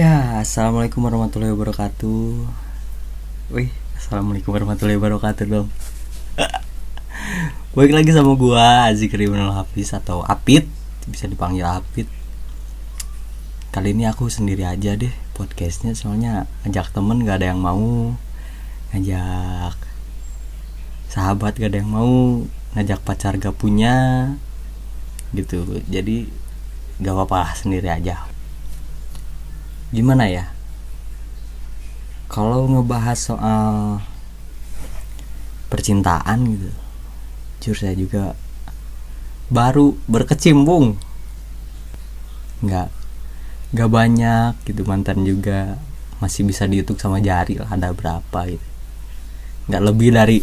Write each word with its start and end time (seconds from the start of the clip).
Ya, 0.00 0.40
assalamualaikum 0.40 1.04
warahmatullahi 1.04 1.52
wabarakatuh. 1.52 2.48
Wih, 3.52 3.68
assalamualaikum 4.00 4.56
warahmatullahi 4.56 4.96
wabarakatuh 4.96 5.44
dong. 5.44 5.68
Baik 7.76 7.92
lagi 7.92 8.08
sama 8.16 8.32
gua 8.32 8.88
Azik 8.88 9.12
Rimanul 9.12 9.52
Hafiz 9.52 9.92
atau 9.92 10.24
Apit, 10.24 10.64
bisa 11.04 11.28
dipanggil 11.28 11.68
Apit. 11.68 12.08
Kali 13.76 13.92
ini 13.92 14.08
aku 14.08 14.32
sendiri 14.32 14.64
aja 14.64 14.96
deh 14.96 15.12
podcastnya, 15.36 15.92
soalnya 15.92 16.48
ngajak 16.64 16.96
temen 16.96 17.20
gak 17.28 17.44
ada 17.44 17.52
yang 17.52 17.60
mau, 17.60 18.16
ngajak 18.96 19.76
sahabat 21.12 21.60
gak 21.60 21.76
ada 21.76 21.84
yang 21.84 21.92
mau, 21.92 22.48
ngajak 22.72 23.04
pacar 23.04 23.36
gak 23.36 23.52
punya, 23.52 24.32
gitu. 25.36 25.60
Jadi 25.92 26.24
gak 27.04 27.12
apa-apa 27.12 27.52
sendiri 27.52 27.92
aja 27.92 28.29
gimana 29.90 30.30
ya? 30.30 30.50
Kalau 32.30 32.70
ngebahas 32.70 33.18
soal 33.18 33.98
percintaan 35.70 36.38
gitu 36.58 36.70
jujur 37.60 37.76
saya 37.76 37.94
juga 37.94 38.32
baru 39.52 39.92
berkecimpung. 40.08 40.96
Nggak 42.64 42.88
nggak 43.70 43.90
banyak 43.92 44.52
gitu 44.66 44.82
mantan 44.82 45.22
juga 45.22 45.78
masih 46.18 46.42
bisa 46.42 46.66
dihitung 46.66 46.98
sama 46.98 47.20
jari 47.20 47.60
lah 47.60 47.68
ada 47.68 47.92
berapa 47.92 48.40
gitu. 48.48 48.66
Nggak 49.68 49.82
lebih 49.84 50.08
dari 50.10 50.38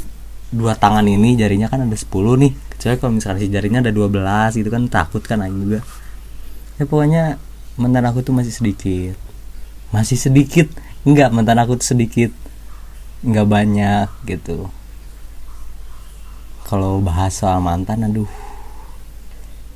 dua 0.48 0.78
tangan 0.80 1.04
ini 1.04 1.36
jarinya 1.36 1.68
kan 1.68 1.84
ada 1.84 1.98
10 1.98 2.08
nih. 2.40 2.54
Kecuali 2.72 2.96
kalau 3.02 3.14
misalnya 3.18 3.42
si 3.44 3.50
jarinya 3.52 3.80
ada 3.84 3.92
12 3.92 4.62
gitu 4.62 4.70
kan 4.72 4.88
takut 4.88 5.20
kan 5.26 5.44
aing 5.44 5.60
juga. 5.60 5.80
Ya 6.78 6.86
pokoknya 6.86 7.42
mantan 7.76 8.06
aku 8.06 8.22
tuh 8.22 8.38
masih 8.38 8.54
sedikit 8.54 9.27
masih 9.92 10.20
sedikit. 10.20 10.68
Enggak 11.08 11.32
mantan 11.32 11.60
aku 11.62 11.80
tuh 11.80 11.96
sedikit. 11.96 12.32
Enggak 13.24 13.48
banyak 13.48 14.10
gitu. 14.28 14.68
Kalau 16.68 17.00
bahas 17.00 17.32
soal 17.32 17.64
mantan 17.64 18.04
aduh. 18.04 18.28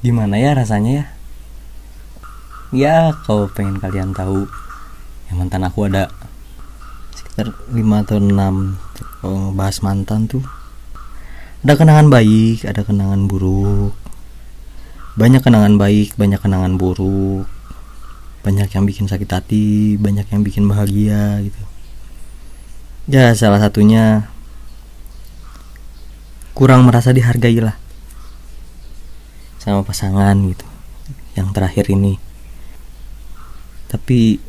Gimana 0.04 0.36
ya 0.36 0.52
rasanya 0.58 0.92
ya? 0.92 1.06
Ya 2.72 2.96
kalau 3.28 3.52
pengen 3.52 3.84
kalian 3.84 4.16
tahu 4.16 4.48
ya 5.28 5.32
mantan 5.36 5.68
aku 5.68 5.92
ada 5.92 6.08
sekitar 7.12 7.52
5 7.68 7.76
atau 7.76 8.18
6 8.20 8.32
kalau 9.20 9.52
bahas 9.52 9.84
mantan 9.84 10.28
tuh 10.32 10.44
ada 11.68 11.76
kenangan 11.76 12.08
baik 12.08 12.64
ada 12.64 12.82
kenangan 12.84 13.28
buruk. 13.28 13.96
Banyak 15.20 15.44
kenangan 15.44 15.76
baik 15.76 16.16
banyak 16.16 16.40
kenangan 16.40 16.80
buruk 16.80 17.61
banyak 18.42 18.70
yang 18.74 18.84
bikin 18.90 19.06
sakit 19.06 19.30
hati 19.30 19.96
banyak 20.02 20.26
yang 20.30 20.42
bikin 20.42 20.66
bahagia 20.66 21.42
gitu. 21.46 21.62
Ya 23.10 23.34
salah 23.38 23.62
satunya 23.62 24.30
kurang 26.58 26.86
merasa 26.86 27.14
dihargai 27.14 27.62
lah 27.62 27.78
sama 29.62 29.86
pasangan 29.86 30.36
gitu. 30.50 30.66
Yang 31.38 31.48
terakhir 31.54 31.86
ini. 31.94 32.18
Tapi 33.88 34.42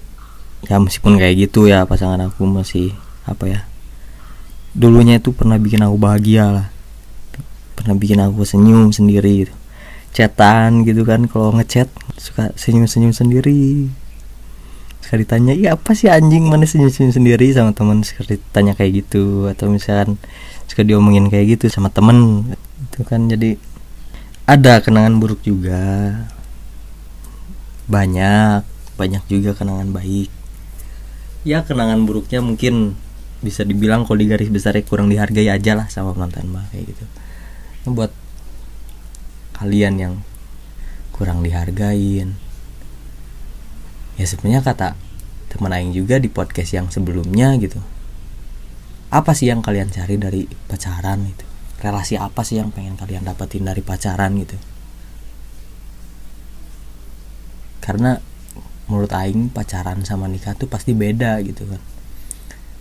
ya 0.62 0.78
meskipun 0.78 1.18
kayak 1.18 1.48
gitu 1.48 1.66
ya 1.66 1.82
pasangan 1.84 2.30
aku 2.30 2.46
masih 2.46 2.94
apa 3.26 3.44
ya 3.50 3.60
dulunya 4.72 5.18
itu 5.18 5.34
pernah 5.34 5.58
bikin 5.58 5.82
aku 5.82 5.98
bahagia 5.98 6.48
lah 6.48 6.66
pernah 7.74 7.98
bikin 7.98 8.22
aku 8.22 8.46
senyum 8.46 8.94
sendiri 8.94 9.46
gitu 9.46 9.54
chatan 10.12 10.84
gitu 10.84 11.02
kan. 11.08 11.26
Kalau 11.26 11.50
ngechat 11.56 11.88
suka 12.20 12.52
senyum-senyum 12.54 13.10
sendiri. 13.16 13.88
Sekali 15.02 15.24
tanya 15.26 15.52
iya 15.52 15.74
apa 15.74 15.92
sih 15.96 16.12
anjing? 16.12 16.46
Mana 16.46 16.68
senyum-senyum 16.68 17.12
sendiri? 17.12 17.50
Sama 17.50 17.72
teman 17.72 18.04
sekali 18.04 18.38
tanya 18.52 18.76
kayak 18.76 19.04
gitu. 19.04 19.48
Atau 19.50 19.72
misalkan 19.72 20.20
suka 20.68 20.84
diomongin 20.86 21.28
kayak 21.32 21.58
gitu 21.58 21.72
sama 21.72 21.88
temen 21.88 22.48
itu 22.88 23.00
kan. 23.02 23.26
Jadi 23.26 23.56
ada 24.46 24.78
kenangan 24.84 25.18
buruk 25.18 25.42
juga. 25.42 26.14
Banyak 27.88 28.62
banyak 29.00 29.24
juga 29.26 29.56
kenangan 29.56 29.90
baik. 29.90 30.30
Ya 31.42 31.66
kenangan 31.66 32.06
buruknya 32.06 32.38
mungkin 32.38 32.94
bisa 33.42 33.66
dibilang 33.66 34.06
kalau 34.06 34.22
di 34.22 34.30
garis 34.30 34.46
besarnya 34.46 34.86
kurang 34.86 35.10
dihargai 35.10 35.50
aja 35.50 35.74
lah 35.74 35.90
sama 35.90 36.14
mantan 36.14 36.46
mah 36.46 36.62
kayak 36.70 36.94
gitu. 36.94 37.04
Buat 37.90 38.14
kalian 39.62 39.94
yang 39.94 40.14
kurang 41.14 41.46
dihargain. 41.46 42.34
Ya 44.18 44.26
sebenarnya 44.26 44.66
kata 44.66 44.98
teman 45.54 45.70
Aing 45.70 45.94
juga 45.94 46.18
di 46.18 46.26
podcast 46.26 46.74
yang 46.74 46.90
sebelumnya 46.90 47.54
gitu. 47.62 47.78
Apa 49.14 49.38
sih 49.38 49.46
yang 49.46 49.62
kalian 49.62 49.94
cari 49.94 50.18
dari 50.18 50.50
pacaran 50.66 51.22
gitu? 51.30 51.46
Relasi 51.78 52.18
apa 52.18 52.42
sih 52.42 52.58
yang 52.58 52.74
pengen 52.74 52.98
kalian 52.98 53.22
dapetin 53.22 53.62
dari 53.62 53.86
pacaran 53.86 54.34
gitu? 54.42 54.58
Karena 57.78 58.18
menurut 58.90 59.14
Aing 59.14 59.46
pacaran 59.46 60.02
sama 60.02 60.26
nikah 60.26 60.58
tuh 60.58 60.66
pasti 60.66 60.90
beda 60.90 61.38
gitu 61.46 61.70
kan. 61.70 61.78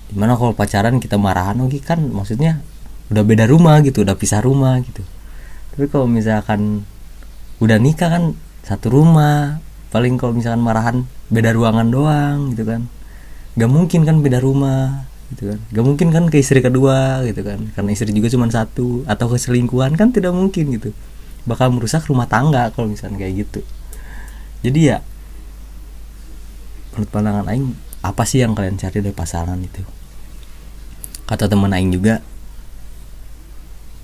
Di 0.10 0.18
mana 0.18 0.34
kalau 0.34 0.58
pacaran 0.58 0.98
kita 0.98 1.22
marahan 1.22 1.62
oke 1.62 1.78
kan 1.86 2.02
maksudnya 2.10 2.66
udah 3.12 3.24
beda 3.28 3.46
rumah 3.46 3.84
gitu 3.84 4.08
udah 4.08 4.16
pisah 4.16 4.40
rumah 4.40 4.80
gitu 4.80 5.04
tapi 5.72 5.86
kalau 5.88 6.08
misalkan 6.08 6.84
udah 7.64 7.78
nikah 7.80 8.10
kan 8.12 8.24
satu 8.66 8.92
rumah 8.92 9.64
paling 9.92 10.16
kalau 10.16 10.36
misalkan 10.36 10.64
marahan 10.64 10.98
beda 11.32 11.56
ruangan 11.56 11.88
doang 11.92 12.38
gitu 12.56 12.68
kan. 12.68 12.88
Gak 13.56 13.72
mungkin 13.72 14.08
kan 14.08 14.24
beda 14.24 14.40
rumah 14.40 15.08
gitu 15.36 15.52
kan. 15.52 15.60
Gak 15.72 15.84
mungkin 15.84 16.08
kan 16.12 16.24
ke 16.28 16.40
istri 16.40 16.60
kedua 16.64 17.24
gitu 17.28 17.44
kan. 17.44 17.72
Karena 17.76 17.90
istri 17.92 18.12
juga 18.12 18.28
cuma 18.32 18.48
satu 18.48 19.04
atau 19.08 19.26
keselingkuhan 19.32 19.96
kan 19.96 20.12
tidak 20.12 20.36
mungkin 20.36 20.76
gitu. 20.76 20.92
Bakal 21.48 21.72
merusak 21.72 22.08
rumah 22.08 22.28
tangga 22.28 22.72
kalau 22.72 22.92
misalkan 22.92 23.20
kayak 23.20 23.48
gitu. 23.48 23.64
Jadi 24.64 24.80
ya 24.92 25.00
menurut 26.92 27.10
pandangan 27.12 27.48
Aing 27.48 27.72
apa 28.04 28.24
sih 28.28 28.44
yang 28.44 28.52
kalian 28.52 28.76
cari 28.76 29.00
dari 29.00 29.16
pasangan 29.16 29.60
itu? 29.60 29.84
Kata 31.28 31.48
teman 31.48 31.72
Aing 31.72 31.96
juga 31.96 32.20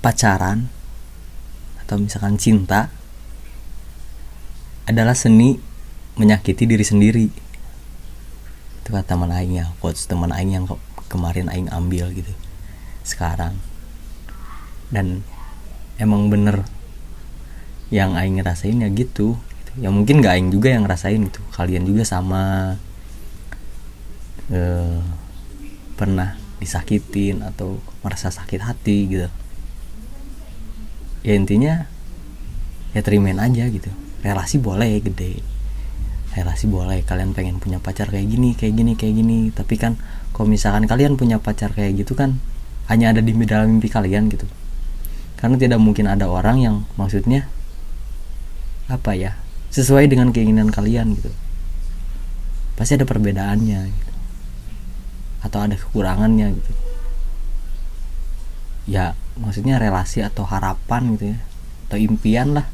pacaran 0.00 0.77
atau 1.88 1.96
misalkan 1.96 2.36
cinta 2.36 2.92
adalah 4.84 5.16
seni 5.16 5.56
menyakiti 6.20 6.68
diri 6.68 6.84
sendiri. 6.84 7.32
Itu 8.84 8.92
kata 8.92 9.16
teman 9.16 9.32
aing 9.32 9.56
ya 9.56 9.72
quotes 9.80 10.04
teman 10.04 10.28
aing 10.28 10.52
yang 10.52 10.68
kemarin 11.08 11.48
aing 11.48 11.72
ambil 11.72 12.12
gitu 12.12 12.28
sekarang. 13.08 13.56
Dan 14.92 15.24
emang 15.96 16.28
bener 16.28 16.68
yang 17.88 18.20
aing 18.20 18.36
ngerasain 18.36 18.84
ya 18.84 18.92
gitu. 18.92 19.40
Ya 19.80 19.88
mungkin 19.88 20.20
gak 20.20 20.36
aing 20.36 20.52
juga 20.52 20.68
yang 20.68 20.84
ngerasain 20.84 21.24
gitu 21.24 21.40
kalian 21.56 21.88
juga 21.88 22.04
sama. 22.04 22.76
Eh, 24.52 25.00
pernah 25.96 26.36
disakitin 26.60 27.40
atau 27.40 27.80
merasa 28.04 28.28
sakit 28.28 28.60
hati 28.60 28.98
gitu 29.08 29.28
ya 31.28 31.36
intinya 31.36 31.84
ya 32.96 33.04
terimain 33.04 33.36
aja 33.36 33.68
gitu. 33.68 33.92
Relasi 34.24 34.56
boleh 34.56 34.96
gede. 35.04 35.44
Relasi 36.32 36.64
boleh. 36.64 37.04
Kalian 37.04 37.36
pengen 37.36 37.60
punya 37.60 37.76
pacar 37.76 38.08
kayak 38.08 38.24
gini 38.32 38.56
kayak 38.56 38.72
gini 38.80 38.92
kayak 38.96 39.14
gini. 39.20 39.38
Tapi 39.52 39.76
kan 39.76 40.00
kalau 40.32 40.48
misalkan 40.48 40.88
kalian 40.88 41.20
punya 41.20 41.36
pacar 41.36 41.76
kayak 41.76 42.00
gitu 42.00 42.16
kan 42.16 42.40
hanya 42.88 43.12
ada 43.12 43.20
di 43.20 43.36
dalam 43.44 43.76
mimpi 43.76 43.92
kalian 43.92 44.32
gitu. 44.32 44.48
Karena 45.36 45.60
tidak 45.60 45.84
mungkin 45.84 46.08
ada 46.08 46.24
orang 46.32 46.64
yang 46.64 46.76
maksudnya 46.96 47.44
apa 48.88 49.12
ya 49.12 49.36
sesuai 49.68 50.08
dengan 50.08 50.32
keinginan 50.32 50.72
kalian 50.72 51.12
gitu. 51.12 51.28
Pasti 52.72 52.96
ada 52.96 53.04
perbedaannya 53.04 53.80
gitu. 53.84 54.12
Atau 55.44 55.60
ada 55.60 55.76
kekurangannya 55.76 56.56
gitu. 56.56 56.72
Ya 58.88 59.12
maksudnya 59.38 59.78
relasi 59.78 60.20
atau 60.20 60.42
harapan 60.44 61.14
gitu 61.14 61.24
ya 61.34 61.38
atau 61.88 61.98
impian 61.98 62.58
lah. 62.58 62.66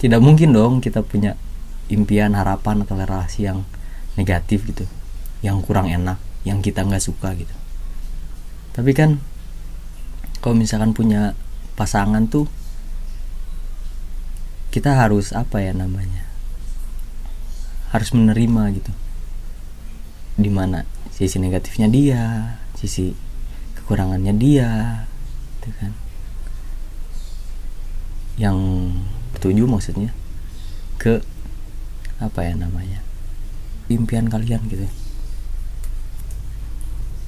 Tidak 0.00 0.20
mungkin 0.20 0.56
dong 0.56 0.80
kita 0.80 1.04
punya 1.04 1.36
impian 1.92 2.32
harapan 2.32 2.82
atau 2.86 2.96
relasi 2.96 3.46
yang 3.46 3.66
negatif 4.16 4.64
gitu 4.66 4.88
yang 5.44 5.60
kurang 5.60 5.92
enak 5.92 6.16
yang 6.48 6.64
kita 6.64 6.86
nggak 6.86 7.02
suka 7.02 7.36
gitu. 7.36 7.52
Tapi 8.72 8.92
kan 8.96 9.20
kalau 10.40 10.56
misalkan 10.56 10.94
punya 10.94 11.36
pasangan 11.76 12.28
tuh 12.30 12.48
kita 14.72 14.92
harus 14.92 15.32
apa 15.32 15.64
ya 15.64 15.72
namanya 15.72 16.28
harus 17.92 18.12
menerima 18.12 18.62
gitu. 18.76 18.92
Di 20.36 20.52
mana 20.52 20.84
sisi 21.12 21.40
negatifnya 21.40 21.88
dia 21.88 22.24
sisi 22.76 23.16
kekurangannya 23.80 24.36
dia 24.36 24.70
gitu 25.66 25.74
kan. 25.82 25.92
Yang 28.38 28.58
ketujuh 29.34 29.66
maksudnya 29.66 30.14
ke 31.02 31.18
apa 32.22 32.46
ya 32.46 32.54
namanya 32.54 33.02
impian 33.90 34.30
kalian 34.30 34.62
gitu. 34.70 34.86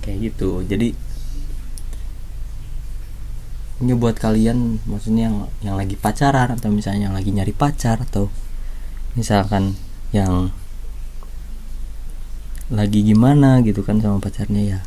Kayak 0.06 0.30
gitu. 0.30 0.62
Jadi 0.62 0.94
ini 3.78 3.94
buat 3.94 4.18
kalian 4.18 4.82
maksudnya 4.86 5.30
yang 5.30 5.36
yang 5.62 5.76
lagi 5.78 5.94
pacaran 5.94 6.50
atau 6.54 6.70
misalnya 6.70 7.10
yang 7.10 7.14
lagi 7.14 7.30
nyari 7.30 7.54
pacar 7.54 8.02
atau 8.02 8.26
misalkan 9.14 9.78
yang 10.10 10.50
lagi 12.68 13.00
gimana 13.00 13.62
gitu 13.64 13.80
kan 13.86 14.02
sama 14.02 14.20
pacarnya 14.20 14.62
ya 14.76 14.80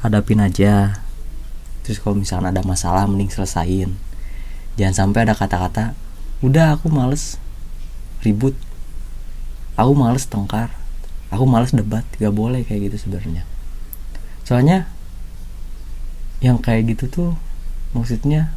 hadapin 0.00 0.40
aja 0.40 1.02
terus 1.88 2.04
kalau 2.04 2.20
misalkan 2.20 2.52
ada 2.52 2.60
masalah 2.60 3.08
mending 3.08 3.32
selesain. 3.32 3.96
Jangan 4.76 4.92
sampai 5.08 5.24
ada 5.24 5.32
kata-kata 5.32 5.96
udah 6.44 6.76
aku 6.76 6.92
males. 6.92 7.40
Ribut. 8.20 8.52
Aku 9.80 9.96
males 9.96 10.28
tengkar. 10.28 10.68
Aku 11.32 11.48
males 11.48 11.72
debat. 11.72 12.04
Gak 12.20 12.36
boleh 12.36 12.60
kayak 12.68 12.92
gitu 12.92 13.08
sebenarnya. 13.08 13.48
Soalnya 14.44 14.84
yang 16.44 16.60
kayak 16.60 16.92
gitu 16.92 17.08
tuh 17.08 17.30
maksudnya 17.96 18.52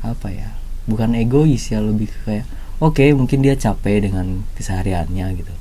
apa 0.00 0.32
ya 0.32 0.56
bukan 0.88 1.12
egois 1.12 1.68
ya 1.70 1.78
lebih 1.78 2.08
kayak 2.24 2.48
oke 2.80 2.96
okay, 2.98 3.12
mungkin 3.12 3.44
dia 3.44 3.52
capek 3.52 4.08
dengan 4.08 4.48
kesehariannya 4.56 5.36
gitu. 5.36 5.52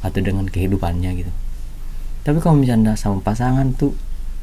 Atau 0.00 0.24
dengan 0.24 0.48
kehidupannya 0.48 1.12
gitu. 1.12 1.32
Tapi 2.24 2.40
kalau 2.40 2.56
misalnya 2.56 2.96
sama 2.96 3.20
pasangan 3.20 3.76
tuh 3.76 3.92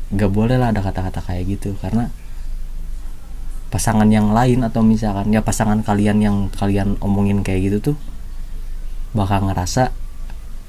gak 0.10 0.32
boleh 0.34 0.58
lah 0.58 0.74
ada 0.74 0.82
kata-kata 0.82 1.22
kayak 1.22 1.60
gitu 1.60 1.78
karena 1.78 2.10
pasangan 3.70 4.10
yang 4.10 4.34
lain 4.34 4.66
atau 4.66 4.82
misalkan 4.82 5.30
ya 5.30 5.46
pasangan 5.46 5.86
kalian 5.86 6.18
yang 6.26 6.38
kalian 6.50 6.98
omongin 7.06 7.46
kayak 7.46 7.70
gitu 7.70 7.94
tuh 7.94 7.98
bakal 9.14 9.46
ngerasa 9.46 9.94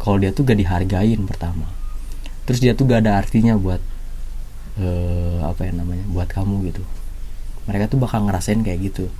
kalau 0.00 0.16
dia 0.20 0.32
tuh 0.32 0.48
gak 0.48 0.56
dihargain 0.60 1.20
pertama. 1.28 1.68
Terus 2.48 2.60
dia 2.60 2.72
tuh 2.72 2.88
gak 2.88 3.04
ada 3.04 3.20
artinya 3.20 3.56
buat 3.56 3.80
uh, 4.80 5.44
apa 5.44 5.68
ya 5.68 5.72
namanya 5.76 6.04
buat 6.08 6.28
kamu 6.28 6.72
gitu. 6.72 6.84
Mereka 7.68 7.92
tuh 7.92 8.00
bakal 8.00 8.24
ngerasain 8.24 8.60
kayak 8.64 8.92
gitu. 8.92 9.12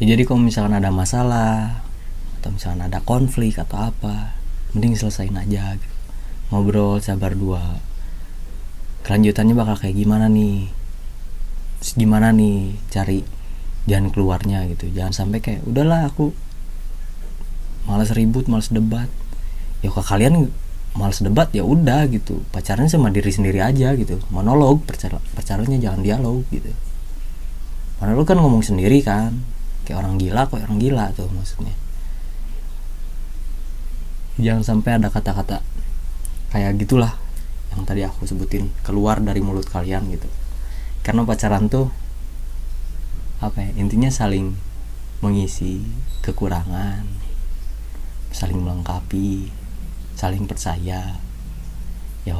Ya 0.00 0.16
jadi 0.16 0.24
kalau 0.24 0.40
misalkan 0.40 0.76
ada 0.76 0.92
masalah 0.92 1.84
atau 2.40 2.50
misalkan 2.52 2.84
ada 2.84 3.00
konflik 3.04 3.56
atau 3.56 3.92
apa 3.92 4.36
mending 4.76 4.96
selesain 4.96 5.32
aja 5.36 5.76
gitu. 5.76 5.93
Ngobrol 6.52 7.00
sabar 7.00 7.32
dua. 7.32 7.80
Kelanjutannya 9.04 9.54
bakal 9.56 9.76
kayak 9.76 9.96
gimana 10.00 10.32
nih? 10.32 10.68
Gimana 11.94 12.32
nih 12.32 12.72
cari 12.88 13.20
jalan 13.84 14.08
keluarnya 14.08 14.64
gitu. 14.72 14.88
Jangan 14.92 15.12
sampai 15.12 15.38
kayak 15.44 15.60
udahlah 15.68 16.08
aku 16.08 16.32
malas 17.84 18.12
ribut 18.16 18.48
malas 18.48 18.72
debat. 18.72 19.08
Ya 19.84 19.92
kalau 19.92 20.04
kalian 20.08 20.48
males 20.96 21.20
debat 21.20 21.52
ya 21.52 21.68
udah 21.68 22.08
gitu. 22.08 22.40
Pacaran 22.48 22.88
sama 22.88 23.12
diri 23.12 23.28
sendiri 23.28 23.60
aja 23.60 23.92
gitu. 23.92 24.16
Monolog 24.32 24.88
pacar 24.88 25.20
pacarannya 25.36 25.76
jangan 25.76 26.00
dialog 26.00 26.40
gitu. 26.48 26.72
Monolog 28.00 28.24
kan 28.24 28.40
ngomong 28.40 28.64
sendiri 28.64 29.04
kan. 29.04 29.36
Kayak 29.84 30.00
orang 30.00 30.16
gila 30.16 30.48
kok 30.48 30.64
orang 30.64 30.80
gila 30.80 31.12
tuh 31.12 31.28
maksudnya. 31.28 31.76
Jangan 34.40 34.64
sampai 34.64 34.96
ada 34.96 35.12
kata-kata 35.12 35.73
kayak 36.54 36.78
gitulah 36.78 37.18
yang 37.74 37.82
tadi 37.82 38.06
aku 38.06 38.30
sebutin 38.30 38.70
keluar 38.86 39.18
dari 39.18 39.42
mulut 39.42 39.66
kalian 39.66 40.06
gitu. 40.14 40.30
Karena 41.02 41.26
pacaran 41.26 41.66
tuh 41.66 41.90
apa 43.42 43.58
ya 43.58 43.74
intinya 43.74 44.06
saling 44.06 44.54
mengisi 45.18 45.82
kekurangan 46.22 47.02
saling 48.30 48.62
melengkapi 48.62 49.50
saling 50.14 50.46
percaya. 50.46 51.18
Ya 52.22 52.34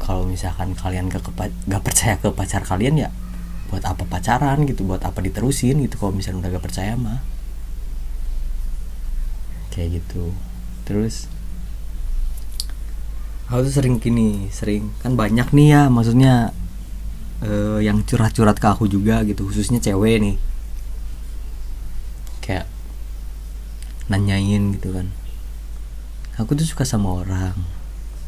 kalau 0.00 0.24
misalkan 0.24 0.72
kalian 0.72 1.12
gak, 1.12 1.28
gak 1.68 1.84
percaya 1.84 2.16
ke 2.16 2.32
pacar 2.32 2.64
kalian 2.64 2.96
ya 2.96 3.10
buat 3.68 3.84
apa 3.84 4.08
pacaran 4.08 4.64
gitu 4.64 4.88
buat 4.88 5.04
apa 5.04 5.20
diterusin 5.20 5.84
gitu 5.84 6.00
kalau 6.00 6.16
misalnya 6.16 6.48
udah 6.48 6.50
gak 6.56 6.64
percaya 6.64 6.96
mah. 6.96 7.20
Kayak 9.68 10.00
gitu. 10.00 10.32
Terus 10.88 11.28
aku 13.48 13.68
tuh 13.68 13.74
sering 13.80 14.00
gini 14.00 14.48
sering. 14.48 14.92
Kan 15.04 15.16
banyak 15.18 15.52
nih 15.52 15.68
ya 15.76 15.82
maksudnya 15.92 16.52
uh, 17.44 17.78
yang 17.80 18.00
curhat-curhat 18.04 18.56
ke 18.56 18.66
aku 18.68 18.88
juga 18.88 19.20
gitu 19.28 19.44
khususnya 19.48 19.80
cewek 19.80 20.20
nih. 20.20 20.36
Kayak 22.40 22.66
nanyain 24.08 24.76
gitu 24.76 24.92
kan. 24.92 25.12
Aku 26.40 26.56
tuh 26.56 26.66
suka 26.66 26.88
sama 26.88 27.24
orang. 27.24 27.56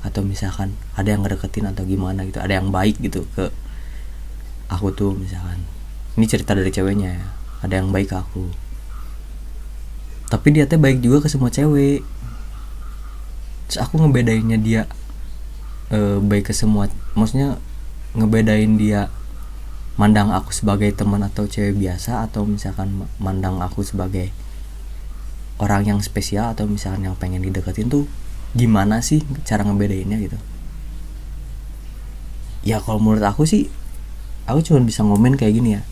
Atau 0.05 0.23
misalkan 0.23 0.79
ada 0.95 1.11
yang 1.11 1.27
ngedeketin 1.27 1.67
atau 1.67 1.83
gimana 1.83 2.23
gitu 2.23 2.39
ada 2.39 2.55
yang 2.55 2.71
baik 2.71 3.01
gitu 3.03 3.27
ke 3.35 3.51
aku 4.69 4.93
tuh 4.93 5.17
misalkan. 5.17 5.65
Ini 6.17 6.25
cerita 6.29 6.57
dari 6.57 6.71
ceweknya 6.71 7.11
ya 7.17 7.27
ada 7.65 7.81
yang 7.83 7.91
baik 7.91 8.12
ke 8.12 8.17
aku. 8.17 8.47
Tapi 10.27 10.49
dia 10.55 10.67
teh 10.67 10.79
baik 10.79 11.03
juga 11.03 11.25
ke 11.25 11.29
semua 11.31 11.51
cewek. 11.51 12.03
Terus 13.67 13.79
aku 13.83 13.99
ngebedainnya 13.99 14.59
dia 14.62 14.83
e, 15.91 16.19
baik 16.23 16.50
ke 16.50 16.55
semua. 16.55 16.91
Maksudnya 17.15 17.59
ngebedain 18.17 18.81
dia 18.81 19.12
mandang 19.97 20.33
aku 20.33 20.53
sebagai 20.53 20.93
teman 20.93 21.25
atau 21.25 21.49
cewek 21.49 21.77
biasa 21.77 22.29
atau 22.29 22.44
misalkan 22.44 23.09
mandang 23.17 23.65
aku 23.65 23.81
sebagai 23.81 24.29
orang 25.56 25.88
yang 25.88 25.99
spesial 26.05 26.53
atau 26.53 26.69
misalkan 26.69 27.09
yang 27.09 27.17
pengen 27.17 27.41
dideketin 27.41 27.88
tuh 27.88 28.05
gimana 28.53 29.00
sih 29.00 29.25
cara 29.49 29.65
ngebedainnya 29.65 30.21
gitu? 30.21 30.38
Ya 32.67 32.83
kalau 32.83 33.00
menurut 33.00 33.25
aku 33.25 33.49
sih 33.49 33.73
aku 34.44 34.61
cuma 34.65 34.85
bisa 34.85 35.00
ngomen 35.00 35.38
kayak 35.38 35.55
gini 35.56 35.81
ya. 35.81 35.83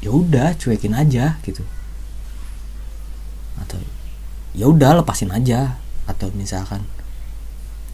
Ya 0.00 0.10
udah 0.12 0.56
cuekin 0.56 0.96
aja 0.96 1.40
gitu. 1.44 1.64
Atau 3.60 3.80
ya 4.56 4.68
udah 4.68 5.00
lepasin 5.00 5.32
aja. 5.32 5.80
Atau 6.08 6.32
misalkan 6.34 6.84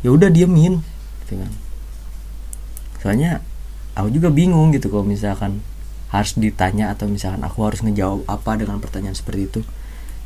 ya 0.07 0.15
udah 0.15 0.31
diemin 0.31 0.79
gitu 1.27 1.35
kan. 1.43 1.51
Soalnya 3.03 3.43
aku 3.99 4.15
juga 4.15 4.31
bingung 4.31 4.71
gitu 4.71 4.87
kalau 4.87 5.03
misalkan 5.03 5.67
harus 6.15 6.39
ditanya 6.39 6.95
atau 6.95 7.11
misalkan 7.11 7.43
aku 7.43 7.67
harus 7.67 7.83
ngejawab 7.83 8.23
apa 8.31 8.55
dengan 8.55 8.79
pertanyaan 8.79 9.19
seperti 9.19 9.51
itu. 9.51 9.61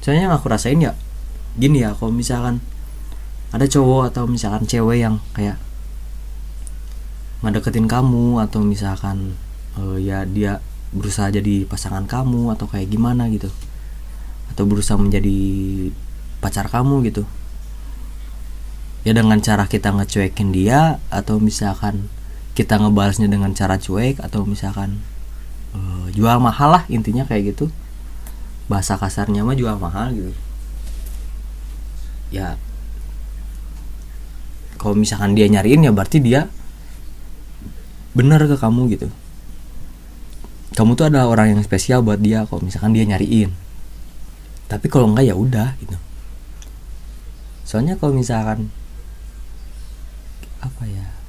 Soalnya 0.04 0.28
yang 0.28 0.34
aku 0.36 0.52
rasain 0.52 0.76
ya 0.76 0.92
gini 1.56 1.80
ya 1.80 1.96
kalau 1.96 2.12
misalkan 2.12 2.60
ada 3.50 3.64
cowok 3.64 4.12
atau 4.12 4.28
misalkan 4.28 4.68
cewek 4.68 5.00
yang 5.00 5.18
kayak 5.32 5.56
ngedeketin 7.40 7.88
kamu 7.88 8.36
atau 8.44 8.60
misalkan 8.60 9.32
uh, 9.80 9.96
ya 9.96 10.28
dia 10.28 10.60
berusaha 10.92 11.32
jadi 11.32 11.64
pasangan 11.64 12.04
kamu 12.04 12.52
atau 12.52 12.68
kayak 12.68 12.92
gimana 12.92 13.32
gitu 13.32 13.48
atau 14.52 14.68
berusaha 14.68 15.00
menjadi 15.00 15.38
pacar 16.44 16.68
kamu 16.68 17.06
gitu 17.08 17.24
ya 19.00 19.16
dengan 19.16 19.40
cara 19.40 19.64
kita 19.64 19.96
ngecuekin 19.96 20.52
dia 20.52 21.00
atau 21.08 21.40
misalkan 21.40 22.12
kita 22.52 22.76
ngebalasnya 22.76 23.30
dengan 23.32 23.56
cara 23.56 23.80
cuek 23.80 24.20
atau 24.20 24.44
misalkan 24.44 25.00
uh, 25.72 26.12
jual 26.12 26.36
mahal 26.42 26.76
lah 26.76 26.84
intinya 26.92 27.24
kayak 27.24 27.56
gitu. 27.56 27.72
Bahasa 28.68 29.00
kasarnya 29.00 29.42
mah 29.42 29.56
jual 29.56 29.80
mahal 29.80 30.12
gitu. 30.12 30.32
Ya 32.30 32.60
kalau 34.80 34.96
misalkan 34.96 35.36
dia 35.36 35.44
nyariin 35.44 35.84
ya 35.84 35.92
berarti 35.92 36.24
dia 36.24 36.48
benar 38.16 38.44
ke 38.44 38.56
kamu 38.56 38.96
gitu. 38.96 39.08
Kamu 40.72 40.94
tuh 40.94 41.10
adalah 41.10 41.28
orang 41.28 41.56
yang 41.56 41.60
spesial 41.60 42.00
buat 42.00 42.22
dia 42.22 42.46
kalau 42.48 42.64
misalkan 42.64 42.96
dia 42.96 43.04
nyariin. 43.04 43.52
Tapi 44.70 44.86
kalau 44.86 45.10
enggak 45.10 45.26
ya 45.28 45.34
udah 45.34 45.74
gitu. 45.82 45.98
Soalnya 47.66 47.98
kalau 47.98 48.14
misalkan 48.16 48.70
apa 50.60 50.84
ya 50.84 51.20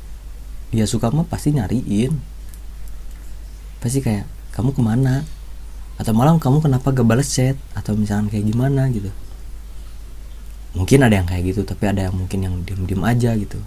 dia 0.72 0.88
suka 0.88 1.12
mah 1.12 1.28
pasti 1.28 1.52
nyariin. 1.52 2.16
Pasti 3.84 4.00
kayak 4.00 4.24
kamu 4.56 4.72
ke 4.72 4.82
mana? 4.82 5.28
Atau 6.00 6.16
malam 6.16 6.40
kamu 6.40 6.64
kenapa 6.64 6.96
gak 6.96 7.04
balas 7.04 7.28
chat? 7.28 7.60
Atau 7.76 8.00
misalkan 8.00 8.32
kayak 8.32 8.48
gimana 8.48 8.88
gitu. 8.88 9.12
Mungkin 10.72 11.04
ada 11.04 11.20
yang 11.20 11.28
kayak 11.28 11.52
gitu 11.52 11.68
tapi 11.68 11.92
ada 11.92 12.08
yang 12.08 12.16
mungkin 12.16 12.40
yang 12.40 12.56
diem 12.64 12.88
diem 12.88 13.04
aja 13.04 13.36
gitu. 13.36 13.60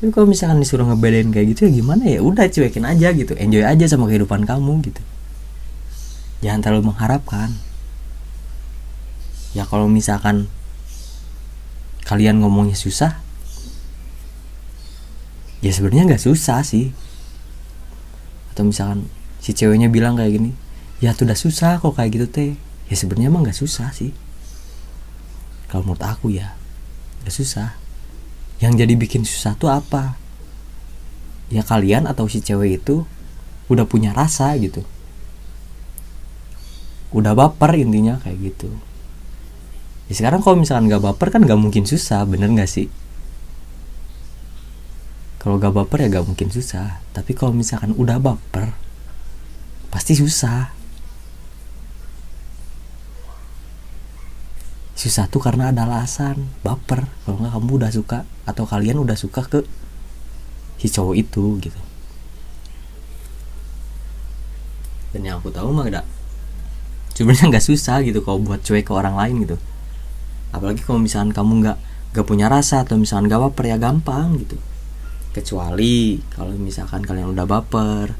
Tapi 0.00 0.08
kalau 0.10 0.24
misalkan 0.24 0.64
disuruh 0.64 0.88
ngebedain 0.88 1.28
kayak 1.28 1.52
gitu 1.52 1.68
ya 1.68 1.70
gimana 1.84 2.02
ya? 2.08 2.24
Udah 2.24 2.48
cuekin 2.48 2.88
aja 2.88 3.12
gitu. 3.12 3.36
Enjoy 3.36 3.60
aja 3.60 3.84
sama 3.84 4.08
kehidupan 4.08 4.48
kamu 4.48 4.80
gitu. 4.80 5.04
Jangan 6.40 6.64
terlalu 6.64 6.88
mengharapkan. 6.88 7.52
Ya 9.52 9.68
kalau 9.68 9.92
misalkan 9.92 10.48
kalian 12.08 12.40
ngomongnya 12.40 12.76
susah 12.76 13.23
ya 15.64 15.72
sebenarnya 15.72 16.12
nggak 16.12 16.24
susah 16.28 16.60
sih. 16.60 16.92
Atau 18.52 18.68
misalkan 18.68 19.08
si 19.40 19.56
ceweknya 19.56 19.88
bilang 19.88 20.20
kayak 20.20 20.36
gini 20.36 20.52
ya 21.00 21.16
tuh 21.16 21.24
udah 21.24 21.38
susah 21.38 21.80
kok 21.80 21.96
kayak 21.96 22.20
gitu 22.20 22.26
teh. 22.28 22.52
Ya 22.92 22.94
sebenarnya 23.00 23.32
emang 23.32 23.48
nggak 23.48 23.56
susah 23.56 23.88
sih. 23.96 24.12
Kalau 25.72 25.88
menurut 25.88 26.04
aku 26.04 26.36
ya 26.36 26.52
gak 27.24 27.32
susah. 27.32 27.74
Yang 28.60 28.84
jadi 28.84 28.94
bikin 28.94 29.22
susah 29.24 29.56
tuh 29.56 29.72
apa? 29.72 30.14
Ya 31.48 31.64
kalian 31.64 32.04
atau 32.06 32.28
si 32.28 32.44
cewek 32.44 32.84
itu 32.84 33.08
udah 33.72 33.88
punya 33.88 34.12
rasa 34.12 34.54
gitu. 34.60 34.84
Udah 37.10 37.32
baper 37.32 37.80
intinya 37.80 38.20
kayak 38.20 38.54
gitu. 38.54 38.70
Ya 40.06 40.14
sekarang 40.14 40.44
kalau 40.44 40.60
misalkan 40.60 40.92
gak 40.92 41.02
baper 41.02 41.32
kan 41.32 41.42
gak 41.42 41.58
mungkin 41.58 41.88
susah 41.88 42.22
bener 42.28 42.52
gak 42.52 42.68
sih 42.68 42.92
kalau 45.44 45.60
gak 45.60 45.76
baper 45.76 46.08
ya 46.08 46.08
gak 46.08 46.24
mungkin 46.24 46.48
susah. 46.48 47.04
Tapi 47.12 47.36
kalau 47.36 47.52
misalkan 47.52 47.92
udah 47.92 48.16
baper 48.16 48.72
pasti 49.92 50.16
susah. 50.16 50.72
Susah 54.96 55.28
tuh 55.28 55.44
karena 55.44 55.68
ada 55.68 55.84
alasan. 55.84 56.48
Baper. 56.64 57.04
Kalau 57.28 57.44
nggak 57.44 57.60
kamu 57.60 57.72
udah 57.76 57.92
suka 57.92 58.24
atau 58.48 58.64
kalian 58.64 59.04
udah 59.04 59.20
suka 59.20 59.44
ke 59.44 59.60
si 60.80 60.88
cowok 60.88 61.12
itu 61.12 61.60
gitu. 61.60 61.80
Dan 65.12 65.28
yang 65.28 65.44
aku 65.44 65.52
tahu 65.52 65.76
mah 65.76 65.92
gak. 65.92 66.08
Sebenarnya 67.12 67.52
nggak 67.52 67.66
susah 67.68 68.00
gitu 68.00 68.24
kalau 68.24 68.40
buat 68.40 68.64
cuek 68.64 68.88
ke 68.88 68.92
orang 68.96 69.20
lain 69.20 69.44
gitu. 69.44 69.60
Apalagi 70.56 70.80
kalau 70.88 71.04
misalkan 71.04 71.36
kamu 71.36 71.68
nggak 71.68 71.78
nggak 72.16 72.24
punya 72.24 72.48
rasa 72.48 72.80
atau 72.80 72.96
misalkan 72.96 73.28
gak 73.28 73.44
baper 73.44 73.74
ya 73.74 73.76
gampang 73.76 74.40
gitu 74.40 74.56
kecuali 75.34 76.22
kalau 76.30 76.54
misalkan 76.54 77.02
kalian 77.02 77.34
udah 77.34 77.44
baper 77.44 78.14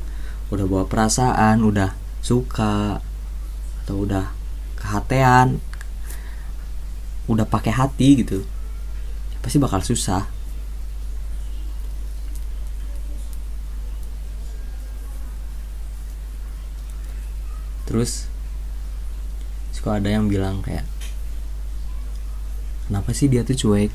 udah 0.51 0.67
bawa 0.67 0.85
perasaan 0.91 1.63
udah 1.63 1.95
suka 2.19 2.99
atau 3.87 4.03
udah 4.03 4.35
kehatean 4.75 5.63
udah 7.31 7.47
pakai 7.47 7.73
hati 7.73 8.21
gitu 8.21 8.45
pasti 9.45 9.61
bakal 9.61 9.85
susah. 9.85 10.25
Terus 17.85 18.25
suka 19.77 20.01
ada 20.01 20.09
yang 20.09 20.33
bilang 20.33 20.65
kayak 20.65 20.89
kenapa 22.89 23.13
sih 23.13 23.29
dia 23.29 23.45
tuh 23.45 23.53
cuek 23.53 23.93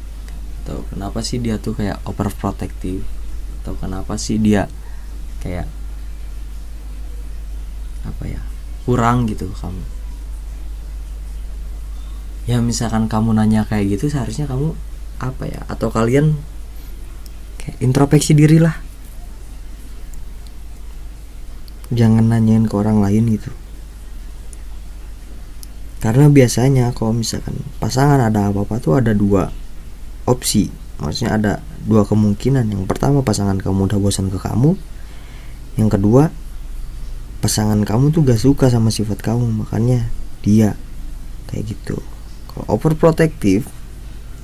atau 0.69 0.85
kenapa 0.85 1.25
sih 1.25 1.41
dia 1.41 1.57
tuh 1.57 1.73
kayak 1.73 1.97
overprotective? 2.05 3.01
Atau 3.57 3.73
kenapa 3.81 4.21
sih 4.21 4.37
dia 4.37 4.69
kayak 5.41 5.65
apa 8.05 8.23
ya 8.29 8.37
kurang 8.85 9.25
gitu 9.25 9.49
kamu? 9.49 9.81
Ya 12.45 12.61
misalkan 12.61 13.09
kamu 13.09 13.33
nanya 13.33 13.65
kayak 13.65 13.97
gitu 13.97 14.13
seharusnya 14.13 14.45
kamu 14.45 14.77
apa 15.17 15.49
ya? 15.49 15.65
Atau 15.65 15.89
kalian 15.89 16.37
kayak 17.57 17.81
introspeksi 17.81 18.37
diri 18.37 18.61
lah. 18.61 18.77
Jangan 21.89 22.29
nanyain 22.29 22.69
ke 22.69 22.77
orang 22.77 23.01
lain 23.01 23.25
gitu. 23.33 23.49
Karena 25.97 26.29
biasanya 26.29 26.93
kalau 26.93 27.17
misalkan 27.17 27.57
pasangan 27.81 28.21
ada 28.21 28.53
apa-apa 28.53 28.77
tuh 28.77 29.01
ada 29.01 29.17
dua 29.17 29.49
opsi. 30.29 30.69
Maksudnya 31.01 31.31
ada 31.33 31.53
dua 31.89 32.05
kemungkinan. 32.05 32.69
Yang 32.69 32.85
pertama 32.85 33.25
pasangan 33.25 33.57
kamu 33.57 33.89
udah 33.89 33.97
bosan 33.97 34.29
ke 34.29 34.37
kamu. 34.37 34.77
Yang 35.81 35.89
kedua 35.97 36.29
pasangan 37.39 37.81
kamu 37.81 38.11
tuh 38.11 38.21
gak 38.27 38.37
suka 38.37 38.67
sama 38.69 38.93
sifat 38.93 39.25
kamu 39.25 39.65
makanya 39.65 40.05
dia. 40.45 40.77
Kayak 41.49 41.73
gitu. 41.73 41.97
Overprotective 42.69 43.65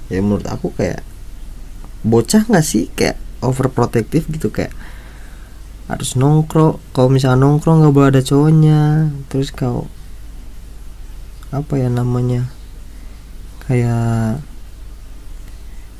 ya 0.07 0.21
menurut 0.21 0.47
aku 0.47 0.69
kayak 0.77 1.01
bocah 2.05 2.45
nggak 2.45 2.65
sih 2.65 2.87
kayak 2.95 3.19
overprotective 3.43 4.25
gitu? 4.31 4.49
Kayak 4.49 4.73
harus 5.85 6.17
nongkrong. 6.17 6.81
Kalau 6.95 7.09
misalnya 7.11 7.45
nongkrong 7.45 7.83
nggak 7.83 7.93
boleh 7.93 8.09
ada 8.09 8.21
cowoknya. 8.23 9.11
Terus 9.29 9.53
kau 9.53 9.91
apa 11.53 11.73
ya 11.77 11.91
namanya 11.91 12.49
kayak 13.67 14.41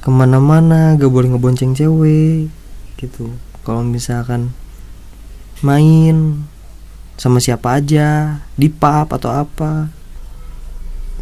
ke 0.05 0.13
mana-mana 0.13 0.93
gak 1.01 1.09
boleh 1.09 1.33
ngebonceng 1.33 1.74
cewek 1.74 2.53
gitu. 3.01 3.33
Kalau 3.65 3.81
misalkan 3.81 4.53
main 5.65 6.45
sama 7.17 7.41
siapa 7.41 7.81
aja 7.81 8.38
di 8.53 8.69
pub 8.69 9.09
atau 9.09 9.33
apa 9.33 9.89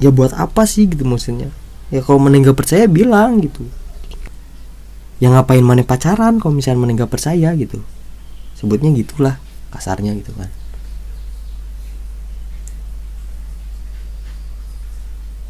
ya 0.03 0.11
buat 0.11 0.35
apa 0.35 0.67
sih 0.67 0.91
gitu 0.91 1.07
maksudnya. 1.07 1.47
Ya 1.95 2.03
kalau 2.03 2.19
mana 2.19 2.43
nggak 2.43 2.59
percaya 2.59 2.83
bilang 2.91 3.39
gitu. 3.39 3.63
Ya 5.23 5.31
ngapain 5.31 5.63
mana 5.63 5.87
pacaran 5.87 6.43
kalau 6.43 6.51
misalnya 6.51 6.83
mana 6.83 6.91
nggak 6.99 7.13
percaya 7.13 7.55
gitu. 7.55 7.79
Sebutnya 8.59 8.91
gitulah 8.91 9.39
kasarnya 9.71 10.11
gitu 10.19 10.35
kan. 10.35 10.51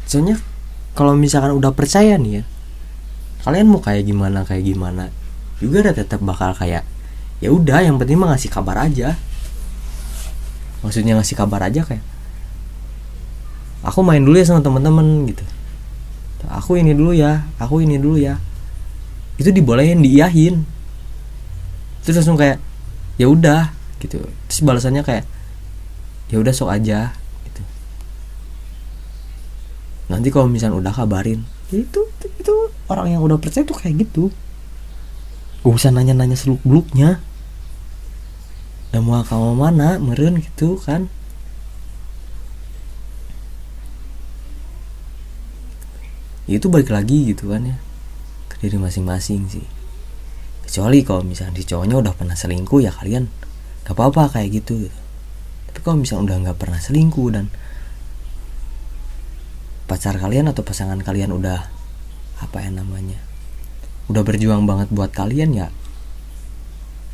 Soalnya 0.06 0.38
kalau 0.94 1.18
misalkan 1.18 1.50
udah 1.58 1.74
percaya 1.74 2.14
nih 2.14 2.38
ya 2.38 2.44
kalian 3.44 3.68
mau 3.68 3.80
kayak 3.84 4.08
gimana 4.08 4.42
kayak 4.48 4.64
gimana? 4.64 5.12
Juga 5.60 5.84
udah 5.84 5.94
tetap 5.94 6.20
bakal 6.24 6.56
kayak 6.56 6.82
ya 7.44 7.52
udah 7.52 7.84
yang 7.84 8.00
penting 8.00 8.16
mah 8.16 8.32
ngasih 8.32 8.48
kabar 8.48 8.80
aja. 8.80 9.20
Maksudnya 10.80 11.20
ngasih 11.20 11.36
kabar 11.36 11.60
aja 11.68 11.84
kayak 11.84 12.04
aku 13.84 14.00
main 14.00 14.24
dulu 14.24 14.40
ya 14.40 14.48
sama 14.48 14.64
teman-teman 14.64 15.28
gitu. 15.28 15.44
Aku 16.48 16.76
ini 16.76 16.96
dulu 16.96 17.12
ya 17.12 17.44
aku 17.60 17.84
ini 17.84 18.00
dulu 18.00 18.16
ya. 18.16 18.40
Itu 19.36 19.52
dibolehin 19.52 20.00
diiyahin. 20.00 20.64
Terus 22.04 22.24
langsung 22.24 22.40
kayak 22.40 22.60
ya 23.20 23.28
udah 23.28 23.72
gitu. 24.00 24.24
Terus 24.48 24.60
balasannya 24.64 25.04
kayak 25.04 25.24
ya 26.32 26.40
udah 26.40 26.52
sok 26.52 26.72
aja 26.72 27.12
gitu. 27.44 27.62
Nanti 30.08 30.32
kalau 30.32 30.48
misalnya 30.48 30.80
udah 30.80 30.92
kabarin 30.96 31.44
itu 31.72 32.00
itu 32.24 32.54
orang 32.90 33.16
yang 33.16 33.22
udah 33.24 33.40
percaya 33.40 33.64
tuh 33.64 33.76
kayak 33.76 34.08
gitu. 34.08 34.32
Gak 35.64 35.72
usah 35.72 35.90
nanya-nanya 35.92 36.36
seluk 36.36 36.60
beluknya 36.60 37.24
dan 38.92 39.02
mau 39.02 39.24
kamu 39.24 39.56
mana 39.56 39.96
meren 39.98 40.38
gitu 40.38 40.76
kan. 40.78 41.08
Itu 46.44 46.68
balik 46.68 46.92
lagi 46.92 47.32
gitu 47.32 47.48
kan 47.50 47.64
ya 47.64 47.76
ke 48.52 48.60
diri 48.60 48.76
masing-masing 48.76 49.48
sih. 49.48 49.64
Kecuali 50.68 51.00
kalau 51.00 51.24
misalnya 51.24 51.56
di 51.56 51.64
cowoknya 51.64 51.96
udah 52.00 52.12
pernah 52.12 52.36
selingkuh 52.36 52.84
ya 52.84 52.92
kalian 52.92 53.28
gak 53.84 53.96
apa-apa 53.96 54.40
kayak 54.40 54.64
gitu, 54.64 54.88
tapi 55.68 55.80
kalau 55.84 56.00
misalnya 56.00 56.24
udah 56.24 56.36
nggak 56.48 56.56
pernah 56.56 56.80
selingkuh 56.80 57.28
dan 57.36 57.52
pacar 59.84 60.16
kalian 60.16 60.48
atau 60.48 60.64
pasangan 60.64 60.96
kalian 61.04 61.36
udah 61.36 61.68
apa 62.42 62.62
ya 62.62 62.70
namanya? 62.70 63.20
Udah 64.10 64.22
berjuang 64.26 64.68
banget 64.68 64.90
buat 64.90 65.14
kalian 65.14 65.54
ya 65.54 65.68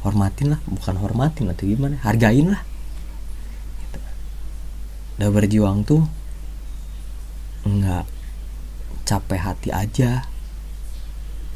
hormatin 0.01 0.57
lah. 0.57 0.61
Bukan 0.65 0.97
hormatin 1.01 1.53
atau 1.53 1.65
gimana 1.69 2.01
hargain 2.01 2.53
lah. 2.53 2.63
Gitu. 3.85 3.99
udah 5.21 5.31
berjuang 5.33 5.85
tuh 5.85 6.05
nggak 7.69 8.05
capek 9.05 9.41
hati 9.41 9.69
aja. 9.71 10.25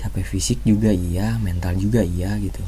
Capek 0.00 0.24
fisik 0.26 0.60
juga 0.68 0.92
iya 0.92 1.40
mental 1.40 1.80
juga 1.80 2.04
iya 2.04 2.36
gitu. 2.36 2.60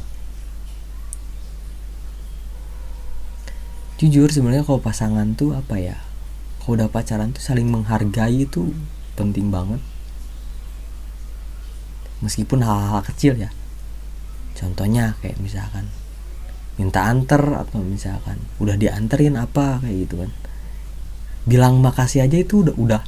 Jujur 3.97 4.29
sebenarnya 4.29 4.65
kalau 4.65 4.81
pasangan 4.81 5.37
tuh 5.37 5.57
apa 5.57 5.81
ya? 5.81 5.97
Kalau 6.61 6.81
udah 6.81 6.89
pacaran 6.89 7.33
tuh 7.33 7.41
saling 7.45 7.69
menghargai 7.69 8.45
itu 8.45 8.73
penting 9.17 9.49
banget 9.49 9.81
meskipun 12.21 12.65
hal-hal 12.65 13.03
kecil 13.05 13.37
ya. 13.37 13.51
Contohnya 14.57 15.17
kayak 15.21 15.37
misalkan 15.41 15.93
minta 16.77 17.09
anter 17.09 17.41
atau 17.41 17.81
misalkan 17.81 18.41
udah 18.61 18.77
dianterin 18.77 19.37
apa 19.37 19.81
kayak 19.85 19.97
gitu 20.09 20.15
kan. 20.25 20.31
Bilang 21.45 21.81
makasih 21.81 22.25
aja 22.25 22.37
itu 22.41 22.65
udah 22.65 22.75
udah 22.77 23.03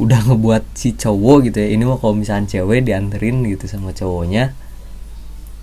udah 0.00 0.20
ngebuat 0.30 0.64
si 0.72 0.96
cowok 0.96 1.52
gitu 1.52 1.58
ya. 1.60 1.68
Ini 1.76 1.82
mau 1.84 2.00
kalau 2.00 2.16
misalnya 2.16 2.48
cewek 2.48 2.84
dianterin 2.88 3.44
gitu 3.44 3.68
sama 3.68 3.92
cowoknya 3.92 4.56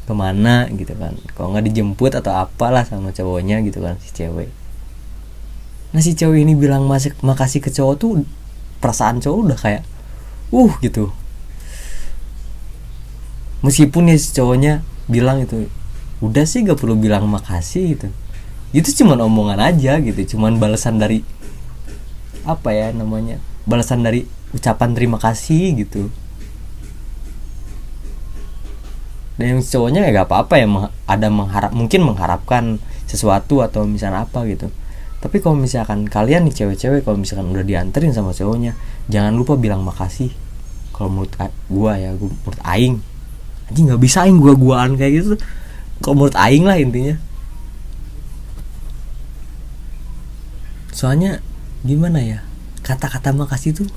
ke 0.06 0.14
mana 0.14 0.70
gitu 0.72 0.94
kan. 0.96 1.18
Kalau 1.34 1.54
nggak 1.54 1.66
dijemput 1.74 2.14
atau 2.14 2.34
apalah 2.38 2.86
sama 2.86 3.10
cowoknya 3.10 3.66
gitu 3.66 3.82
kan 3.82 3.98
si 3.98 4.14
cewek. 4.14 4.54
Nah 5.92 6.02
si 6.04 6.14
cewek 6.14 6.46
ini 6.46 6.54
bilang 6.54 6.86
masih 6.86 7.18
makasih 7.26 7.64
ke 7.64 7.74
cowok 7.74 7.96
tuh 7.98 8.12
perasaan 8.78 9.18
cowok 9.18 9.40
udah 9.50 9.58
kayak 9.58 9.84
uh 10.54 10.74
gitu 10.86 11.10
meskipun 13.68 14.08
ya 14.08 14.16
si 14.16 14.32
cowoknya 14.32 14.80
bilang 15.12 15.44
itu 15.44 15.68
udah 16.24 16.48
sih 16.48 16.64
gak 16.64 16.80
perlu 16.80 16.96
bilang 16.96 17.28
makasih 17.28 18.00
gitu. 18.00 18.08
Itu 18.72 18.96
cuman 19.04 19.28
omongan 19.28 19.60
aja 19.60 20.00
gitu 20.00 20.36
cuman 20.36 20.56
balasan 20.56 21.04
dari 21.04 21.28
apa 22.48 22.72
ya 22.72 22.96
namanya 22.96 23.44
balasan 23.68 24.08
dari 24.08 24.24
ucapan 24.56 24.96
terima 24.96 25.20
kasih 25.20 25.76
gitu. 25.84 26.08
Dan 29.36 29.60
yang 29.60 29.62
cowoknya 29.62 30.08
ya 30.08 30.24
gak 30.24 30.32
apa-apa 30.32 30.54
ya 30.64 30.66
ada 31.04 31.28
mengharap 31.28 31.76
mungkin 31.76 32.08
mengharapkan 32.08 32.80
sesuatu 33.04 33.60
atau 33.60 33.84
misalnya 33.84 34.24
apa 34.24 34.48
gitu. 34.48 34.72
Tapi 35.20 35.44
kalau 35.44 35.60
misalkan 35.60 36.08
kalian 36.08 36.48
nih 36.48 36.56
cewek-cewek 36.64 37.04
kalau 37.04 37.20
misalkan 37.20 37.52
udah 37.52 37.68
dianterin 37.68 38.16
sama 38.16 38.32
cowoknya 38.32 38.80
jangan 39.12 39.36
lupa 39.36 39.60
bilang 39.60 39.84
makasih. 39.84 40.32
Kalau 40.96 41.12
menurut 41.12 41.36
gua 41.70 42.00
ya 42.00 42.16
menurut 42.16 42.62
aing 42.64 43.04
anjing 43.68 43.92
nggak 43.92 44.02
bisa 44.02 44.24
aing 44.24 44.40
gua 44.40 44.56
guaan 44.56 44.96
kayak 44.96 45.24
gitu. 45.24 45.36
Kalau 46.00 46.14
menurut 46.16 46.38
aing 46.40 46.64
lah 46.64 46.78
intinya. 46.80 47.16
Soalnya 50.94 51.46
gimana 51.86 52.24
ya 52.24 52.40
kata-kata 52.82 53.36
makasih 53.36 53.76
tuh 53.76 53.90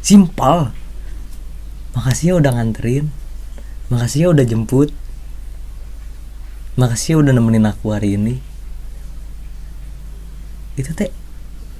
simpel. 0.00 0.72
Makasih 1.92 2.32
ya 2.32 2.34
udah 2.40 2.52
nganterin. 2.56 3.12
Makasih 3.92 4.26
ya 4.26 4.28
udah 4.32 4.44
jemput. 4.44 4.90
Makasih 6.76 7.16
ya 7.16 7.16
udah 7.22 7.32
nemenin 7.32 7.68
aku 7.68 7.92
hari 7.92 8.16
ini. 8.20 8.40
Itu 10.76 10.92
teh 10.92 11.08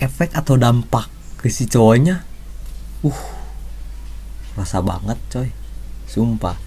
efek 0.00 0.32
atau 0.32 0.56
dampak 0.56 1.08
ke 1.36 1.52
si 1.52 1.68
cowoknya? 1.68 2.24
Uh 3.04 3.20
rasa 4.56 4.80
banget 4.80 5.20
coy. 5.28 5.52
Sumpah 6.08 6.65